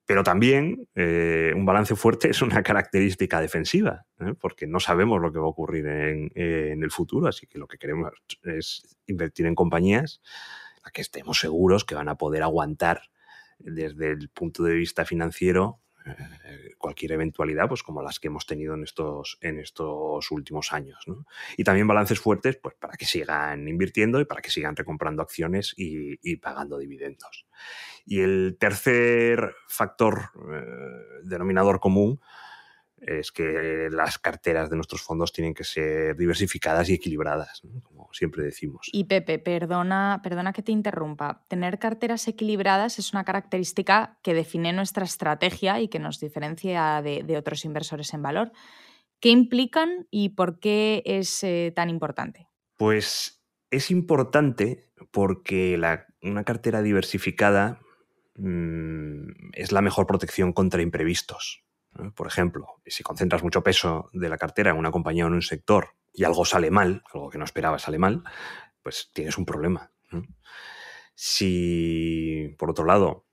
Pero 0.08 0.24
también 0.24 0.88
eh, 0.96 1.52
un 1.54 1.66
balance 1.66 1.96
fuerte 1.96 2.30
es 2.30 2.42
una 2.42 2.64
característica 2.64 3.42
defensiva, 3.42 4.06
¿eh? 4.22 4.34
porque 4.40 4.66
no 4.66 4.80
sabemos 4.80 5.22
lo 5.22 5.32
que 5.34 5.38
va 5.38 5.46
a 5.46 5.50
ocurrir 5.50 5.86
en, 5.86 6.32
en, 6.34 6.82
el 6.82 6.92
futuro, 6.92 7.28
así 7.28 7.46
que 7.46 7.60
lo 7.60 7.68
que 7.68 7.78
queremos 7.78 8.14
es 8.44 8.98
invertir 9.06 9.46
en 9.46 9.54
compañías 9.54 10.22
a 10.84 10.92
que 10.92 11.02
estemos 11.02 11.40
seguros 11.40 11.84
que 11.84 11.96
van 11.96 12.08
a 12.08 12.16
poder 12.16 12.42
aguantar 12.42 13.02
desde 13.60 14.12
el 14.12 14.30
punto 14.30 14.64
de 14.64 14.76
vista 14.76 15.04
financiero 15.04 15.82
eh, 16.08 16.76
cualquier 16.78 17.14
eventualidad, 17.14 17.68
pues 17.68 17.84
como 17.84 18.02
las 18.02 18.20
que 18.20 18.28
hemos 18.28 18.46
tenido 18.46 18.74
en 18.74 18.84
estos, 18.84 19.38
en 19.42 19.60
estos 19.60 20.32
últimos 20.32 20.74
años. 20.74 21.06
Y 21.58 21.64
también 21.64 21.88
balances 21.88 22.20
fuertes, 22.20 22.58
pues 22.58 22.76
para 22.76 22.96
que 22.96 23.06
sigan 23.06 23.68
invirtiendo 23.68 24.20
y 24.20 24.26
para 24.26 24.42
que 24.42 24.50
sigan 24.50 24.76
recomprando 24.76 25.22
acciones 25.22 25.74
y, 25.78 26.36
pagando 26.38 26.78
dividendos. 26.78 27.46
Y 28.06 28.22
el 28.22 28.58
tercer 28.60 29.56
factor 29.68 30.32
eh, 30.54 31.22
denominador 31.24 31.80
común 31.80 32.20
es 33.02 33.32
que 33.32 33.90
las 33.92 34.18
carteras 34.18 34.70
de 34.70 34.76
nuestros 34.76 35.02
fondos 35.02 35.32
tienen 35.32 35.54
que 35.54 35.64
ser 35.64 36.16
diversificadas 36.16 36.90
y 36.90 36.96
equilibradas, 36.96 37.62
como 37.84 38.10
siempre 38.12 38.44
decimos. 38.44 38.90
Y 38.92 39.04
Pepe, 39.04 39.40
perdona, 39.40 40.20
perdona 40.24 40.52
que 40.54 40.64
te 40.64 40.72
interrumpa. 40.72 41.46
Tener 41.48 41.78
carteras 41.78 42.28
equilibradas 42.28 42.98
es 42.98 43.14
una 43.14 43.24
característica 43.24 44.18
que 44.24 44.34
define 44.34 44.74
nuestra 44.74 45.06
estrategia 45.06 45.80
y 45.80 45.90
que 45.90 46.00
nos 46.00 46.20
diferencia 46.20 47.02
de, 47.04 47.38
otros 47.38 47.66
inversores 47.66 48.14
en 48.14 48.24
valor. 48.24 48.52
¿Qué 49.20 49.30
implican 49.30 50.08
y 50.10 50.30
por 50.30 50.60
qué 50.60 51.04
es 51.06 51.44
eh, 51.44 51.72
tan 51.76 51.90
importante? 51.90 52.48
Pues 52.78 53.44
es 53.70 53.92
importante 53.92 54.92
porque 55.12 55.80
una 56.22 56.44
cartera 56.44 56.82
diversificada 56.82 57.80
mm, 58.36 59.54
es 59.54 59.72
la 59.72 59.82
mejor 59.82 60.08
protección 60.08 60.54
contra 60.54 60.82
imprevistos. 60.82 61.67
Por 62.16 62.28
ejemplo, 62.28 62.68
si 62.86 63.04
concentras 63.04 63.44
mucho 63.44 63.64
peso 63.64 64.10
de 64.14 64.30
la 64.30 64.38
cartera 64.38 64.72
en 64.72 64.78
una 64.78 64.92
compañía 64.92 65.26
o 65.26 65.28
en 65.28 65.34
un 65.34 65.42
sector 65.42 65.96
y 66.14 66.24
algo 66.24 66.46
sale 66.46 66.72
mal, 66.72 67.04
algo 67.14 67.30
que 67.30 67.38
no 67.38 67.46
esperabas 67.46 67.84
sale 67.84 68.00
mal, 68.00 68.24
pues 68.82 69.12
tienes 69.14 69.38
un 69.38 69.46
problema. 69.46 69.92
Si, 71.16 72.56
por 72.58 72.70
otro 72.70 72.86
lado, 72.86 73.26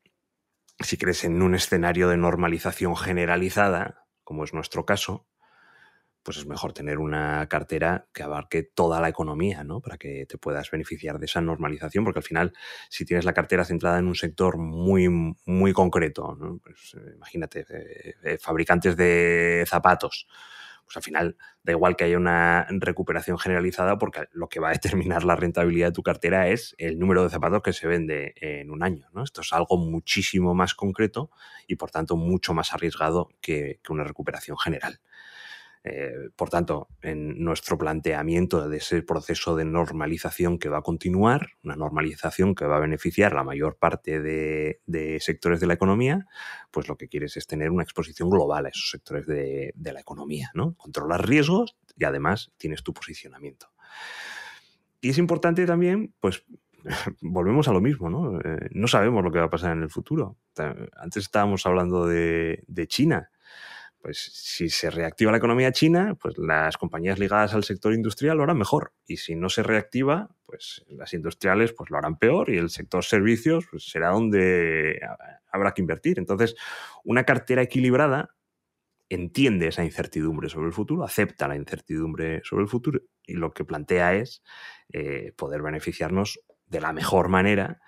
si 0.81 0.96
crees 0.96 1.24
en 1.24 1.42
un 1.42 1.55
escenario 1.55 2.09
de 2.09 2.16
normalización 2.16 2.96
generalizada, 2.96 4.07
como 4.24 4.44
es 4.44 4.55
nuestro 4.55 4.85
caso, 4.85 5.27
pues 6.24 6.38
es 6.38 6.46
mejor 6.46 6.72
tener 6.72 6.98
una 6.98 7.46
cartera 7.48 8.06
que 8.12 8.22
abarque 8.22 8.62
toda 8.62 9.00
la 9.00 9.10
economía, 9.10 9.62
¿no? 9.62 9.80
Para 9.80 9.98
que 9.98 10.24
te 10.26 10.38
puedas 10.38 10.70
beneficiar 10.70 11.18
de 11.18 11.26
esa 11.26 11.42
normalización, 11.42 12.02
porque 12.02 12.20
al 12.20 12.24
final, 12.24 12.52
si 12.88 13.04
tienes 13.04 13.26
la 13.26 13.34
cartera 13.34 13.64
centrada 13.64 13.98
en 13.98 14.06
un 14.06 14.14
sector 14.14 14.56
muy, 14.56 15.08
muy 15.08 15.72
concreto, 15.74 16.34
¿no? 16.40 16.58
pues, 16.64 16.96
eh, 16.96 17.12
imagínate, 17.14 17.66
eh, 17.68 18.14
eh, 18.24 18.38
fabricantes 18.40 18.96
de 18.96 19.64
zapatos, 19.68 20.26
pues 20.84 20.96
al 20.96 21.02
final 21.02 21.37
da 21.62 21.72
igual 21.72 21.94
que 21.94 22.04
haya 22.04 22.16
una 22.16 22.66
recuperación 22.70 23.38
generalizada 23.38 23.98
porque 23.98 24.24
lo 24.32 24.48
que 24.48 24.60
va 24.60 24.70
a 24.70 24.72
determinar 24.72 25.24
la 25.24 25.37
rentabilidad 25.37 25.88
de 25.88 25.92
tu 25.92 26.02
cartera 26.02 26.48
es 26.48 26.74
el 26.78 26.98
número 26.98 27.22
de 27.22 27.30
zapatos 27.30 27.62
que 27.62 27.74
se 27.74 27.87
vende 27.87 28.34
en 28.37 28.70
un 28.70 28.82
año. 28.82 29.08
¿no? 29.12 29.24
Esto 29.24 29.42
es 29.42 29.52
algo 29.52 29.76
muchísimo 29.76 30.54
más 30.54 30.74
concreto 30.74 31.30
y 31.66 31.76
por 31.76 31.90
tanto 31.90 32.16
mucho 32.16 32.54
más 32.54 32.72
arriesgado 32.72 33.28
que 33.40 33.80
una 33.88 34.04
recuperación 34.04 34.56
general. 34.58 35.00
Eh, 35.86 36.30
por 36.34 36.48
tanto, 36.48 36.88
en 37.02 37.44
nuestro 37.44 37.76
planteamiento 37.76 38.66
de 38.70 38.78
ese 38.78 39.02
proceso 39.02 39.54
de 39.54 39.66
normalización 39.66 40.58
que 40.58 40.70
va 40.70 40.78
a 40.78 40.82
continuar, 40.82 41.50
una 41.62 41.76
normalización 41.76 42.54
que 42.54 42.64
va 42.64 42.78
a 42.78 42.80
beneficiar 42.80 43.34
la 43.34 43.44
mayor 43.44 43.76
parte 43.76 44.22
de, 44.22 44.80
sectores 45.20 45.60
de 45.60 45.66
la 45.66 45.74
economía, 45.74 46.26
pues 46.70 46.88
lo 46.88 46.96
que 46.96 47.08
quieres 47.08 47.36
es 47.36 47.46
tener 47.46 47.70
una 47.70 47.82
exposición 47.82 48.30
global 48.30 48.64
a 48.64 48.70
esos 48.70 48.88
sectores 48.88 49.26
de, 49.26 49.74
la 49.76 50.00
economía, 50.00 50.50
¿no? 50.54 50.74
Controlar 50.74 51.28
riesgos 51.28 51.76
y 51.98 52.04
además 52.04 52.50
tienes 52.56 52.82
tu 52.82 52.94
posicionamiento. 52.94 53.66
Y 55.02 55.10
es 55.10 55.18
importante 55.18 55.66
también, 55.66 56.14
pues, 56.18 56.46
volvemos 57.20 57.68
a 57.68 57.72
lo 57.74 57.82
mismo, 57.82 58.08
¿no? 58.08 58.40
Eh, 58.40 58.70
no 58.70 58.88
sabemos 58.88 59.22
lo 59.22 59.30
que 59.30 59.38
va 59.38 59.44
a 59.44 59.50
pasar 59.50 59.76
en 59.76 59.82
el 59.82 59.90
futuro. 59.90 60.38
Antes 60.96 61.24
estábamos 61.24 61.66
hablando 61.66 62.06
de 62.06 62.86
China 62.88 63.30
pues 64.04 64.18
si 64.18 64.68
se 64.68 64.90
reactiva 64.90 65.30
la 65.30 65.38
economía 65.38 65.72
china, 65.72 66.14
pues 66.20 66.36
las 66.36 66.76
compañías 66.76 67.18
ligadas 67.18 67.54
al 67.54 67.64
sector 67.64 67.94
industrial 67.94 68.36
lo 68.36 68.42
harán 68.42 68.58
mejor. 68.58 68.92
Y 69.06 69.16
si 69.16 69.34
no 69.34 69.48
se 69.48 69.62
reactiva, 69.62 70.28
pues 70.44 70.84
las 70.88 71.14
industriales 71.14 71.72
pues 71.72 71.88
lo 71.88 71.96
harán 71.96 72.18
peor 72.18 72.50
y 72.50 72.58
el 72.58 72.68
sector 72.68 73.02
servicios 73.02 73.64
pues, 73.70 73.84
será 73.90 74.10
donde 74.10 75.00
habrá 75.50 75.72
que 75.72 75.80
invertir. 75.80 76.18
Entonces, 76.18 76.54
una 77.02 77.24
cartera 77.24 77.62
equilibrada 77.62 78.36
entiende 79.08 79.68
esa 79.68 79.86
incertidumbre 79.86 80.50
sobre 80.50 80.66
el 80.66 80.74
futuro, 80.74 81.02
acepta 81.02 81.48
la 81.48 81.56
incertidumbre 81.56 82.42
sobre 82.44 82.64
el 82.64 82.68
futuro 82.68 83.00
y 83.22 83.32
lo 83.32 83.54
que 83.54 83.64
plantea 83.64 84.16
es 84.16 84.42
eh, 84.92 85.32
poder 85.34 85.62
beneficiarnos 85.62 86.40
de 86.66 86.80
la 86.82 86.92
mejor 86.92 87.30
manera 87.30 87.80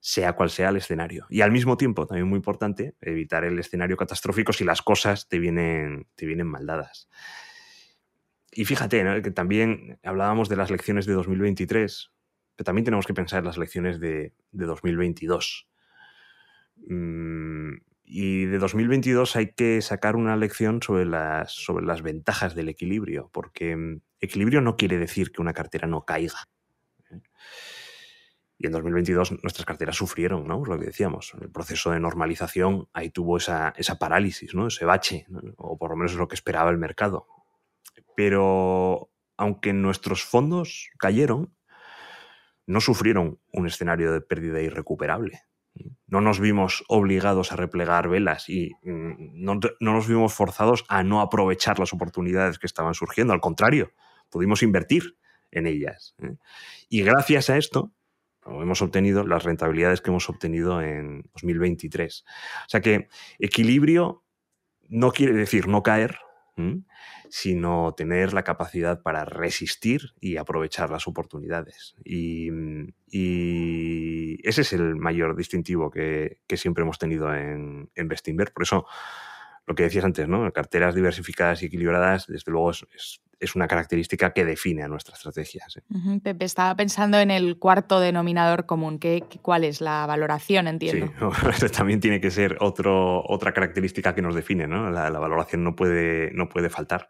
sea 0.00 0.32
cual 0.32 0.50
sea 0.50 0.70
el 0.70 0.76
escenario. 0.76 1.26
Y 1.28 1.42
al 1.42 1.52
mismo 1.52 1.76
tiempo, 1.76 2.06
también 2.06 2.26
muy 2.26 2.38
importante, 2.38 2.94
evitar 3.00 3.44
el 3.44 3.58
escenario 3.58 3.96
catastrófico 3.96 4.52
si 4.52 4.64
las 4.64 4.82
cosas 4.82 5.28
te 5.28 5.38
vienen, 5.38 6.08
te 6.16 6.26
vienen 6.26 6.46
mal 6.46 6.66
dadas. 6.66 7.08
Y 8.50 8.64
fíjate, 8.64 9.22
que 9.22 9.30
también 9.30 9.98
hablábamos 10.02 10.48
de 10.48 10.56
las 10.56 10.70
lecciones 10.70 11.06
de 11.06 11.12
2023, 11.12 12.10
pero 12.56 12.64
también 12.64 12.84
tenemos 12.84 13.06
que 13.06 13.14
pensar 13.14 13.40
en 13.40 13.44
las 13.44 13.58
lecciones 13.58 14.00
de, 14.00 14.32
2022. 14.52 15.68
Mm, 16.88 17.74
y 18.04 18.46
de 18.46 18.58
2022 18.58 19.36
hay 19.36 19.52
que 19.52 19.80
sacar 19.82 20.16
una 20.16 20.36
lección 20.36 20.82
sobre 20.82 21.04
las, 21.04 21.52
sobre 21.52 21.86
las 21.86 22.02
ventajas 22.02 22.54
del 22.54 22.70
equilibrio, 22.70 23.30
porque 23.32 23.76
mm, 23.76 24.00
equilibrio 24.18 24.62
no 24.62 24.76
quiere 24.76 24.98
decir 24.98 25.30
que 25.30 25.42
una 25.42 25.52
cartera 25.52 25.86
no 25.86 26.04
caiga. 26.04 26.48
¿eh? 27.10 27.20
Y 28.62 28.66
en 28.66 28.72
2022 28.72 29.42
nuestras 29.42 29.64
carteras 29.64 29.96
sufrieron, 29.96 30.46
¿no? 30.46 30.62
Lo 30.62 30.78
que 30.78 30.84
decíamos, 30.84 31.32
el 31.40 31.50
proceso 31.50 31.92
de 31.92 31.98
normalización, 31.98 32.90
ahí 32.92 33.08
tuvo 33.08 33.38
esa, 33.38 33.72
parálisis, 33.98 34.54
¿no? 34.54 34.66
Ese 34.66 34.84
bache, 34.84 35.26
o 35.56 35.78
por 35.78 35.88
lo 35.88 35.96
menos 35.96 36.12
es 36.12 36.18
lo 36.18 36.28
que 36.28 36.34
esperaba 36.34 36.68
el 36.70 36.76
mercado. 36.76 37.26
Pero 38.14 39.10
aunque 39.38 39.72
nuestros 39.72 40.22
fondos 40.24 40.90
cayeron, 40.98 41.56
no 42.66 42.82
sufrieron 42.82 43.40
un 43.50 43.66
escenario 43.66 44.12
de 44.12 44.20
pérdida 44.20 44.60
irrecuperable. 44.60 45.40
No 46.06 46.20
nos 46.20 46.38
vimos 46.38 46.84
obligados 46.88 47.52
a 47.52 47.56
replegar 47.56 48.10
velas 48.10 48.50
y 48.50 48.72
mm, 48.82 49.42
no, 49.42 49.54
no, 49.54 49.94
nos 49.94 50.06
vimos 50.06 50.34
forzados 50.34 50.84
a 50.88 51.02
no 51.02 51.22
aprovechar 51.22 51.78
las 51.78 51.94
oportunidades 51.94 52.58
que 52.58 52.66
estaban 52.66 52.92
surgiendo. 52.92 53.32
Al 53.32 53.40
contrario, 53.40 53.92
pudimos 54.28 54.62
invertir 54.62 55.16
en 55.50 55.66
ellas. 55.66 56.14
¿eh? 56.18 56.36
Y 56.90 57.02
gracias 57.02 57.48
a 57.48 57.56
esto, 57.56 57.94
hemos 58.46 58.82
obtenido 58.82 59.26
las 59.26 59.44
rentabilidades 59.44 60.00
que 60.00 60.10
hemos 60.10 60.28
obtenido 60.28 60.82
en 60.82 61.22
2023. 61.34 62.24
O 62.66 62.68
sea 62.68 62.80
que 62.80 63.08
equilibrio 63.38 64.24
no 64.88 65.12
quiere 65.12 65.34
decir 65.34 65.68
no 65.68 65.82
caer, 65.82 66.18
sino 67.30 67.94
tener 67.96 68.32
la 68.32 68.42
capacidad 68.42 69.02
para 69.02 69.24
resistir 69.24 70.12
y 70.20 70.36
aprovechar 70.36 70.90
las 70.90 71.06
oportunidades. 71.06 71.94
Y, 72.04 72.50
ese 74.42 74.62
es 74.62 74.72
el 74.72 74.96
mayor 74.96 75.36
distintivo 75.36 75.90
que, 75.90 76.40
siempre 76.56 76.82
hemos 76.82 76.98
tenido 76.98 77.34
en, 77.34 77.90
en 77.94 78.08
Bestinver. 78.08 78.52
Por 78.52 78.64
eso, 78.64 78.86
lo 79.66 79.74
que 79.74 79.84
decías 79.84 80.04
antes, 80.04 80.28
¿no? 80.28 80.50
carteras 80.52 80.94
diversificadas 80.94 81.62
y 81.62 81.66
equilibradas, 81.66 82.26
desde 82.26 82.52
luego 82.52 82.70
es 82.72 83.20
una 83.56 83.66
característica 83.66 84.32
que 84.32 84.44
define 84.44 84.82
a 84.82 84.88
nuestra 84.88 85.14
estrategia. 85.14 85.66
Pepe, 86.22 86.44
estaba 86.44 86.74
pensando 86.76 87.18
en 87.18 87.30
el 87.30 87.58
cuarto 87.58 87.98
denominador 87.98 88.66
común. 88.66 88.98
¿Qué, 88.98 89.24
¿Cuál 89.42 89.64
es 89.64 89.80
la 89.80 90.06
valoración, 90.06 90.68
entiendo? 90.68 91.12
Sí, 91.58 91.66
también 91.76 92.00
tiene 92.00 92.20
que 92.20 92.30
ser 92.30 92.58
otro, 92.60 93.24
otra 93.26 93.52
característica 93.52 94.14
que 94.14 94.22
nos 94.22 94.34
define. 94.34 94.66
¿no? 94.66 94.90
La, 94.90 95.10
valoración 95.10 95.64
no 95.64 95.74
puede, 95.74 96.32
no 96.32 96.48
puede 96.48 96.68
faltar. 96.68 97.08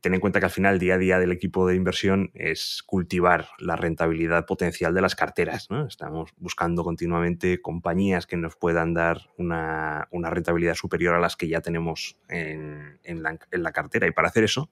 Ten 0.00 0.14
en 0.14 0.20
cuenta 0.20 0.40
que 0.40 0.46
al 0.46 0.50
final 0.50 0.74
el 0.74 0.80
día 0.80 0.94
a 0.94 0.98
día 0.98 1.18
del 1.18 1.30
equipo 1.30 1.66
de 1.66 1.76
inversión 1.76 2.30
es 2.34 2.82
cultivar 2.84 3.50
la 3.58 3.76
rentabilidad 3.76 4.46
potencial 4.46 4.94
de 4.94 5.02
las 5.02 5.14
carteras. 5.14 5.70
¿no? 5.70 5.86
Estamos 5.86 6.30
buscando 6.38 6.82
continuamente 6.82 7.60
compañías 7.60 8.26
que 8.26 8.36
nos 8.36 8.56
puedan 8.56 8.94
dar 8.94 9.30
una, 9.36 10.08
rentabilidad 10.10 10.74
superior 10.74 11.14
a 11.14 11.20
las 11.20 11.36
que 11.36 11.48
ya 11.48 11.60
tenemos 11.60 12.16
en, 12.28 12.98
la, 13.22 13.38
en 13.50 13.62
la 13.62 13.72
cartera. 13.72 14.08
Y 14.08 14.12
para 14.12 14.28
hacer 14.28 14.44
eso, 14.44 14.70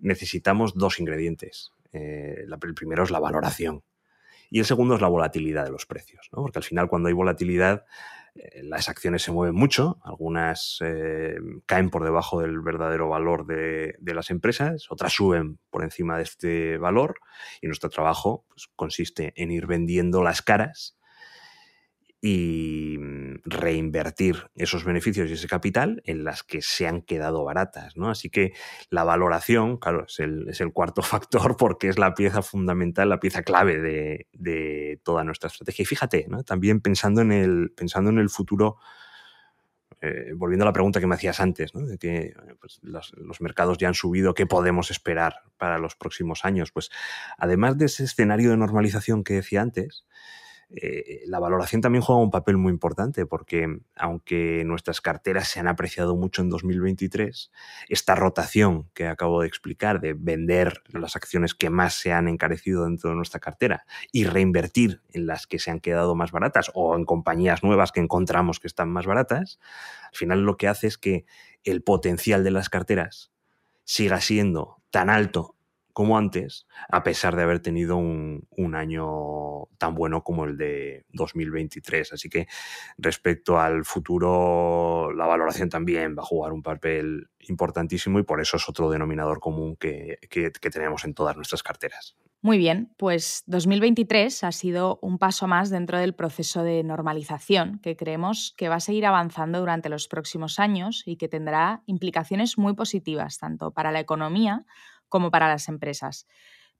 necesitamos 0.00 0.74
dos 0.74 0.98
ingredientes. 1.00 1.72
Eh, 1.92 2.44
el 2.46 2.74
primero 2.74 3.02
es 3.02 3.10
la 3.10 3.18
valoración 3.18 3.82
y 4.50 4.58
el 4.58 4.64
segundo 4.64 4.96
es 4.96 5.00
la 5.00 5.08
volatilidad 5.08 5.64
de 5.64 5.70
los 5.70 5.86
precios, 5.86 6.28
porque 6.30 6.58
al 6.58 6.64
final 6.64 6.88
cuando 6.88 7.08
hay 7.08 7.14
volatilidad 7.14 7.84
eh, 8.34 8.62
las 8.64 8.88
acciones 8.88 9.22
se 9.22 9.32
mueven 9.32 9.54
mucho, 9.54 9.98
algunas 10.04 10.78
eh, 10.84 11.36
caen 11.66 11.90
por 11.90 12.04
debajo 12.04 12.40
del 12.40 12.60
verdadero 12.60 13.08
valor 13.08 13.46
de, 13.46 13.96
las 14.14 14.30
empresas, 14.30 14.86
otras 14.90 15.12
suben 15.12 15.58
por 15.70 15.82
encima 15.82 16.16
de 16.16 16.24
este 16.24 16.78
valor 16.78 17.16
y 17.60 17.66
nuestro 17.66 17.90
trabajo 17.90 18.44
pues, 18.48 18.68
consiste 18.76 19.32
en 19.36 19.50
ir 19.50 19.66
vendiendo 19.66 20.22
las 20.22 20.42
caras 20.42 20.96
y 22.22 22.98
mm, 22.98 23.40
reinvertir 23.44 24.50
esos 24.54 24.84
beneficios 24.84 25.30
y 25.30 25.34
ese 25.34 25.48
capital 25.48 26.02
en 26.04 26.24
las 26.24 26.42
que 26.42 26.60
se 26.60 26.86
han 26.86 27.02
quedado 27.02 27.44
baratas. 27.44 27.96
¿no? 27.96 28.10
Así 28.10 28.28
que 28.28 28.52
la 28.90 29.04
valoración, 29.04 29.78
claro, 29.78 30.04
es 30.06 30.20
el, 30.20 30.72
cuarto 30.72 31.02
factor 31.02 31.56
porque 31.56 31.88
es 31.88 31.98
la 31.98 32.14
pieza 32.14 32.42
fundamental, 32.42 33.08
la 33.08 33.20
pieza 33.20 33.42
clave 33.42 33.80
de, 33.80 35.00
toda 35.02 35.24
nuestra 35.24 35.48
estrategia. 35.48 35.82
Y 35.82 35.86
fíjate, 35.86 36.26
¿no? 36.28 36.42
también 36.42 36.80
pensando 36.80 37.22
en 37.22 37.32
el, 37.32 37.72
pensando 37.74 38.10
en 38.10 38.18
el 38.18 38.28
futuro, 38.28 38.76
eh, 40.02 40.32
volviendo 40.34 40.64
a 40.64 40.66
la 40.66 40.72
pregunta 40.72 41.00
que 41.00 41.06
me 41.06 41.14
hacías 41.14 41.40
antes, 41.40 41.74
¿no? 41.74 41.86
de 41.86 41.96
que 41.96 42.34
pues, 42.60 42.80
los, 42.82 43.40
mercados 43.40 43.78
ya 43.78 43.88
han 43.88 43.94
subido, 43.94 44.34
¿qué 44.34 44.46
podemos 44.46 44.90
esperar 44.90 45.42
para 45.56 45.78
los 45.78 45.96
próximos 45.96 46.44
años? 46.44 46.70
Pues 46.70 46.90
además 47.38 47.78
de 47.78 47.86
ese 47.86 48.04
escenario 48.04 48.50
de 48.50 48.58
normalización 48.58 49.24
que 49.24 49.34
decía 49.34 49.62
antes, 49.62 50.04
eh, 50.72 51.22
la 51.26 51.40
valoración 51.40 51.80
también 51.80 52.02
juega 52.02 52.22
un 52.22 52.30
papel 52.30 52.56
muy 52.56 52.70
importante 52.70 53.26
porque 53.26 53.80
aunque 53.96 54.62
nuestras 54.64 55.00
carteras 55.00 55.48
se 55.48 55.58
han 55.58 55.66
apreciado 55.66 56.14
mucho 56.14 56.42
en 56.42 56.48
2023, 56.48 57.50
esta 57.88 58.14
rotación 58.14 58.88
que 58.94 59.08
acabo 59.08 59.40
de 59.40 59.48
explicar 59.48 60.00
de 60.00 60.14
vender 60.14 60.82
las 60.88 61.16
acciones 61.16 61.54
que 61.54 61.70
más 61.70 61.94
se 61.94 62.12
han 62.12 62.28
encarecido 62.28 62.84
dentro 62.84 63.10
de 63.10 63.16
nuestra 63.16 63.40
cartera 63.40 63.84
y 64.12 64.24
reinvertir 64.24 65.02
en 65.10 65.26
las 65.26 65.48
que 65.48 65.58
se 65.58 65.72
han 65.72 65.80
quedado 65.80 66.14
más 66.14 66.30
baratas 66.30 66.70
o 66.74 66.94
en 66.94 67.04
compañías 67.04 67.64
nuevas 67.64 67.90
que 67.90 68.00
encontramos 68.00 68.60
que 68.60 68.68
están 68.68 68.90
más 68.90 69.06
baratas, 69.06 69.58
al 70.12 70.16
final 70.16 70.42
lo 70.42 70.56
que 70.56 70.68
hace 70.68 70.86
es 70.86 70.98
que 70.98 71.24
el 71.64 71.82
potencial 71.82 72.44
de 72.44 72.52
las 72.52 72.68
carteras 72.68 73.32
siga 73.84 74.20
siendo 74.20 74.76
tan 74.90 75.10
alto 75.10 75.56
como 75.92 76.16
antes, 76.16 76.66
a 76.88 77.02
pesar 77.02 77.36
de 77.36 77.42
haber 77.42 77.60
tenido 77.60 77.96
un, 77.96 78.46
año 78.74 79.66
tan 79.78 79.94
bueno 79.94 80.22
como 80.22 80.44
el 80.44 80.56
de 80.56 81.04
2023. 81.12 82.12
Así 82.12 82.28
que 82.28 82.46
respecto 82.98 83.58
al 83.58 83.84
futuro, 83.84 85.12
la 85.12 85.26
valoración 85.26 85.68
también 85.68 86.16
va 86.16 86.22
a 86.22 86.26
jugar 86.26 86.52
un 86.52 86.62
papel 86.62 87.28
importantísimo 87.48 88.18
y 88.18 88.22
por 88.22 88.40
eso 88.40 88.56
es 88.56 88.68
otro 88.68 88.90
denominador 88.90 89.40
común 89.40 89.76
que, 89.76 90.18
que 90.30 90.70
tenemos 90.70 91.04
en 91.04 91.14
todas 91.14 91.36
nuestras 91.36 91.62
carteras. 91.62 92.16
Muy 92.42 92.56
bien, 92.56 92.90
pues 92.96 93.42
2023 93.48 94.44
ha 94.44 94.52
sido 94.52 94.98
un 95.02 95.18
paso 95.18 95.46
más 95.46 95.68
dentro 95.68 95.98
del 95.98 96.14
proceso 96.14 96.62
de 96.62 96.82
normalización 96.82 97.80
que 97.80 97.96
creemos 97.96 98.54
que 98.56 98.70
va 98.70 98.76
a 98.76 98.80
seguir 98.80 99.04
avanzando 99.04 99.60
durante 99.60 99.90
los 99.90 100.08
próximos 100.08 100.58
años 100.58 101.02
y 101.04 101.16
que 101.16 101.28
tendrá 101.28 101.82
implicaciones 101.84 102.56
muy 102.56 102.72
positivas 102.72 103.38
tanto 103.38 103.72
para 103.72 103.92
la 103.92 104.00
economía 104.00 104.64
como 105.10 105.30
para 105.30 105.48
las 105.48 105.68
empresas. 105.68 106.26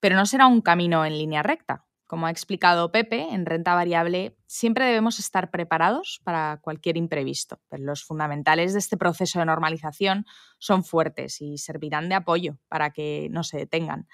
Pero 0.00 0.16
no 0.16 0.24
será 0.24 0.46
un 0.46 0.62
camino 0.62 1.04
en 1.04 1.18
línea 1.18 1.42
recta. 1.42 1.84
Como 2.06 2.26
ha 2.26 2.30
explicado 2.30 2.90
Pepe, 2.90 3.28
en 3.32 3.46
renta 3.46 3.74
variable 3.74 4.36
siempre 4.46 4.86
debemos 4.86 5.20
estar 5.20 5.50
preparados 5.50 6.20
para 6.24 6.58
cualquier 6.60 6.96
imprevisto, 6.96 7.60
pero 7.68 7.84
los 7.84 8.02
fundamentales 8.02 8.72
de 8.72 8.80
este 8.80 8.96
proceso 8.96 9.38
de 9.38 9.44
normalización 9.44 10.24
son 10.58 10.82
fuertes 10.82 11.40
y 11.40 11.58
servirán 11.58 12.08
de 12.08 12.16
apoyo 12.16 12.58
para 12.68 12.90
que 12.90 13.28
no 13.30 13.44
se 13.44 13.58
detengan. 13.58 14.08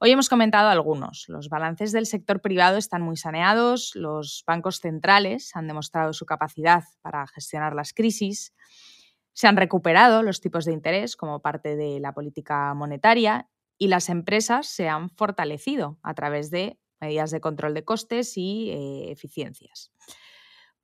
Hoy 0.00 0.10
hemos 0.10 0.28
comentado 0.28 0.70
algunos. 0.70 1.26
Los 1.28 1.48
balances 1.48 1.92
del 1.92 2.06
sector 2.06 2.40
privado 2.40 2.78
están 2.78 3.02
muy 3.02 3.16
saneados, 3.16 3.92
los 3.94 4.42
bancos 4.44 4.80
centrales 4.80 5.54
han 5.54 5.68
demostrado 5.68 6.12
su 6.12 6.26
capacidad 6.26 6.82
para 7.00 7.28
gestionar 7.28 7.74
las 7.74 7.92
crisis, 7.94 8.54
se 9.32 9.46
han 9.46 9.56
recuperado 9.56 10.22
los 10.22 10.40
tipos 10.40 10.64
de 10.64 10.72
interés 10.72 11.14
como 11.14 11.40
parte 11.42 11.76
de 11.76 12.00
la 12.00 12.12
política 12.12 12.74
monetaria 12.74 13.48
y 13.78 13.88
las 13.88 14.08
empresas 14.08 14.66
se 14.66 14.88
han 14.88 15.10
fortalecido 15.10 15.98
a 16.02 16.14
través 16.14 16.50
de 16.50 16.78
medidas 17.00 17.30
de 17.30 17.40
control 17.40 17.74
de 17.74 17.84
costes 17.84 18.36
y 18.36 18.70
eh, 18.70 19.10
eficiencias. 19.10 19.92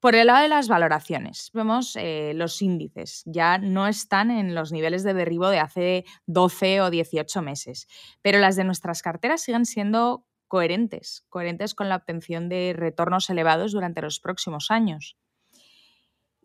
Por 0.03 0.17
el 0.17 0.27
lado 0.27 0.43
de 0.43 0.49
las 0.49 0.67
valoraciones, 0.67 1.51
vemos 1.55 1.95
eh, 1.95 2.33
los 2.35 2.61
índices. 2.61 3.23
Ya 3.25 3.59
no 3.59 3.87
están 3.87 4.33
en 4.33 4.53
los 4.53 4.73
niveles 4.73 5.05
de 5.05 5.15
derribo 5.15 5.49
de 5.49 5.61
hace 5.61 6.05
12 6.27 6.81
o 6.81 6.91
18 6.91 7.41
meses, 7.41 7.87
pero 8.21 8.41
las 8.41 8.57
de 8.57 8.65
nuestras 8.65 9.01
carteras 9.01 9.43
siguen 9.43 9.65
siendo 9.65 10.27
coherentes, 10.49 11.25
coherentes 11.29 11.75
con 11.77 11.89
la 11.89 11.95
obtención 11.95 12.49
de 12.49 12.75
retornos 12.77 13.31
elevados 13.31 13.71
durante 13.71 14.03
los 14.03 14.19
próximos 14.19 14.73
años. 14.73 15.17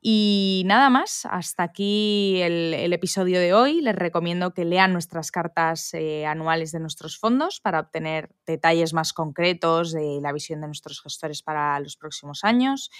Y 0.01 0.63
nada 0.65 0.89
más, 0.89 1.27
hasta 1.29 1.63
aquí 1.63 2.39
el, 2.41 2.93
episodio 2.93 3.39
de 3.39 3.53
hoy. 3.53 3.81
Les 3.81 3.95
recomiendo 3.95 4.53
que 4.53 4.65
lean 4.65 4.93
nuestras 4.93 5.31
cartas 5.31 5.93
eh, 5.93 6.25
anuales 6.25 6.71
de 6.71 6.79
nuestros 6.79 7.17
fondos 7.17 7.59
para 7.59 7.79
obtener 7.79 8.29
detalles 8.45 8.93
más 8.93 9.13
concretos 9.13 9.91
de 9.91 10.19
la 10.21 10.31
visión 10.31 10.61
de 10.61 10.67
nuestros 10.67 11.01
gestores 11.01 11.41
para 11.41 11.79
los 11.79 11.97
próximos 11.97 12.43
años. 12.43 12.91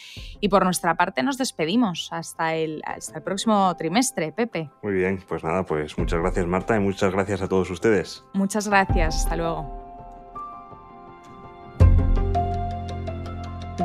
Y 0.41 0.49
por 0.49 0.63
nuestra 0.63 0.95
parte 0.95 1.23
nos 1.23 1.38
despedimos 1.38 2.10
hasta 2.12 2.55
el, 2.55 2.81
hasta 2.86 3.17
el 3.17 3.23
próximo 3.23 3.75
trimestre, 3.77 4.31
Pepe. 4.31 4.69
Muy 4.83 4.93
bien, 4.93 5.23
pues 5.27 5.43
nada, 5.43 5.63
pues 5.63 5.97
muchas 5.97 6.19
gracias 6.19 6.45
Marta 6.47 6.75
y 6.75 6.79
muchas 6.79 7.12
gracias 7.13 7.41
a 7.41 7.47
todos 7.47 7.69
ustedes. 7.69 8.23
Muchas 8.33 8.67
gracias, 8.67 9.15
hasta 9.15 9.36
luego. 9.36 9.87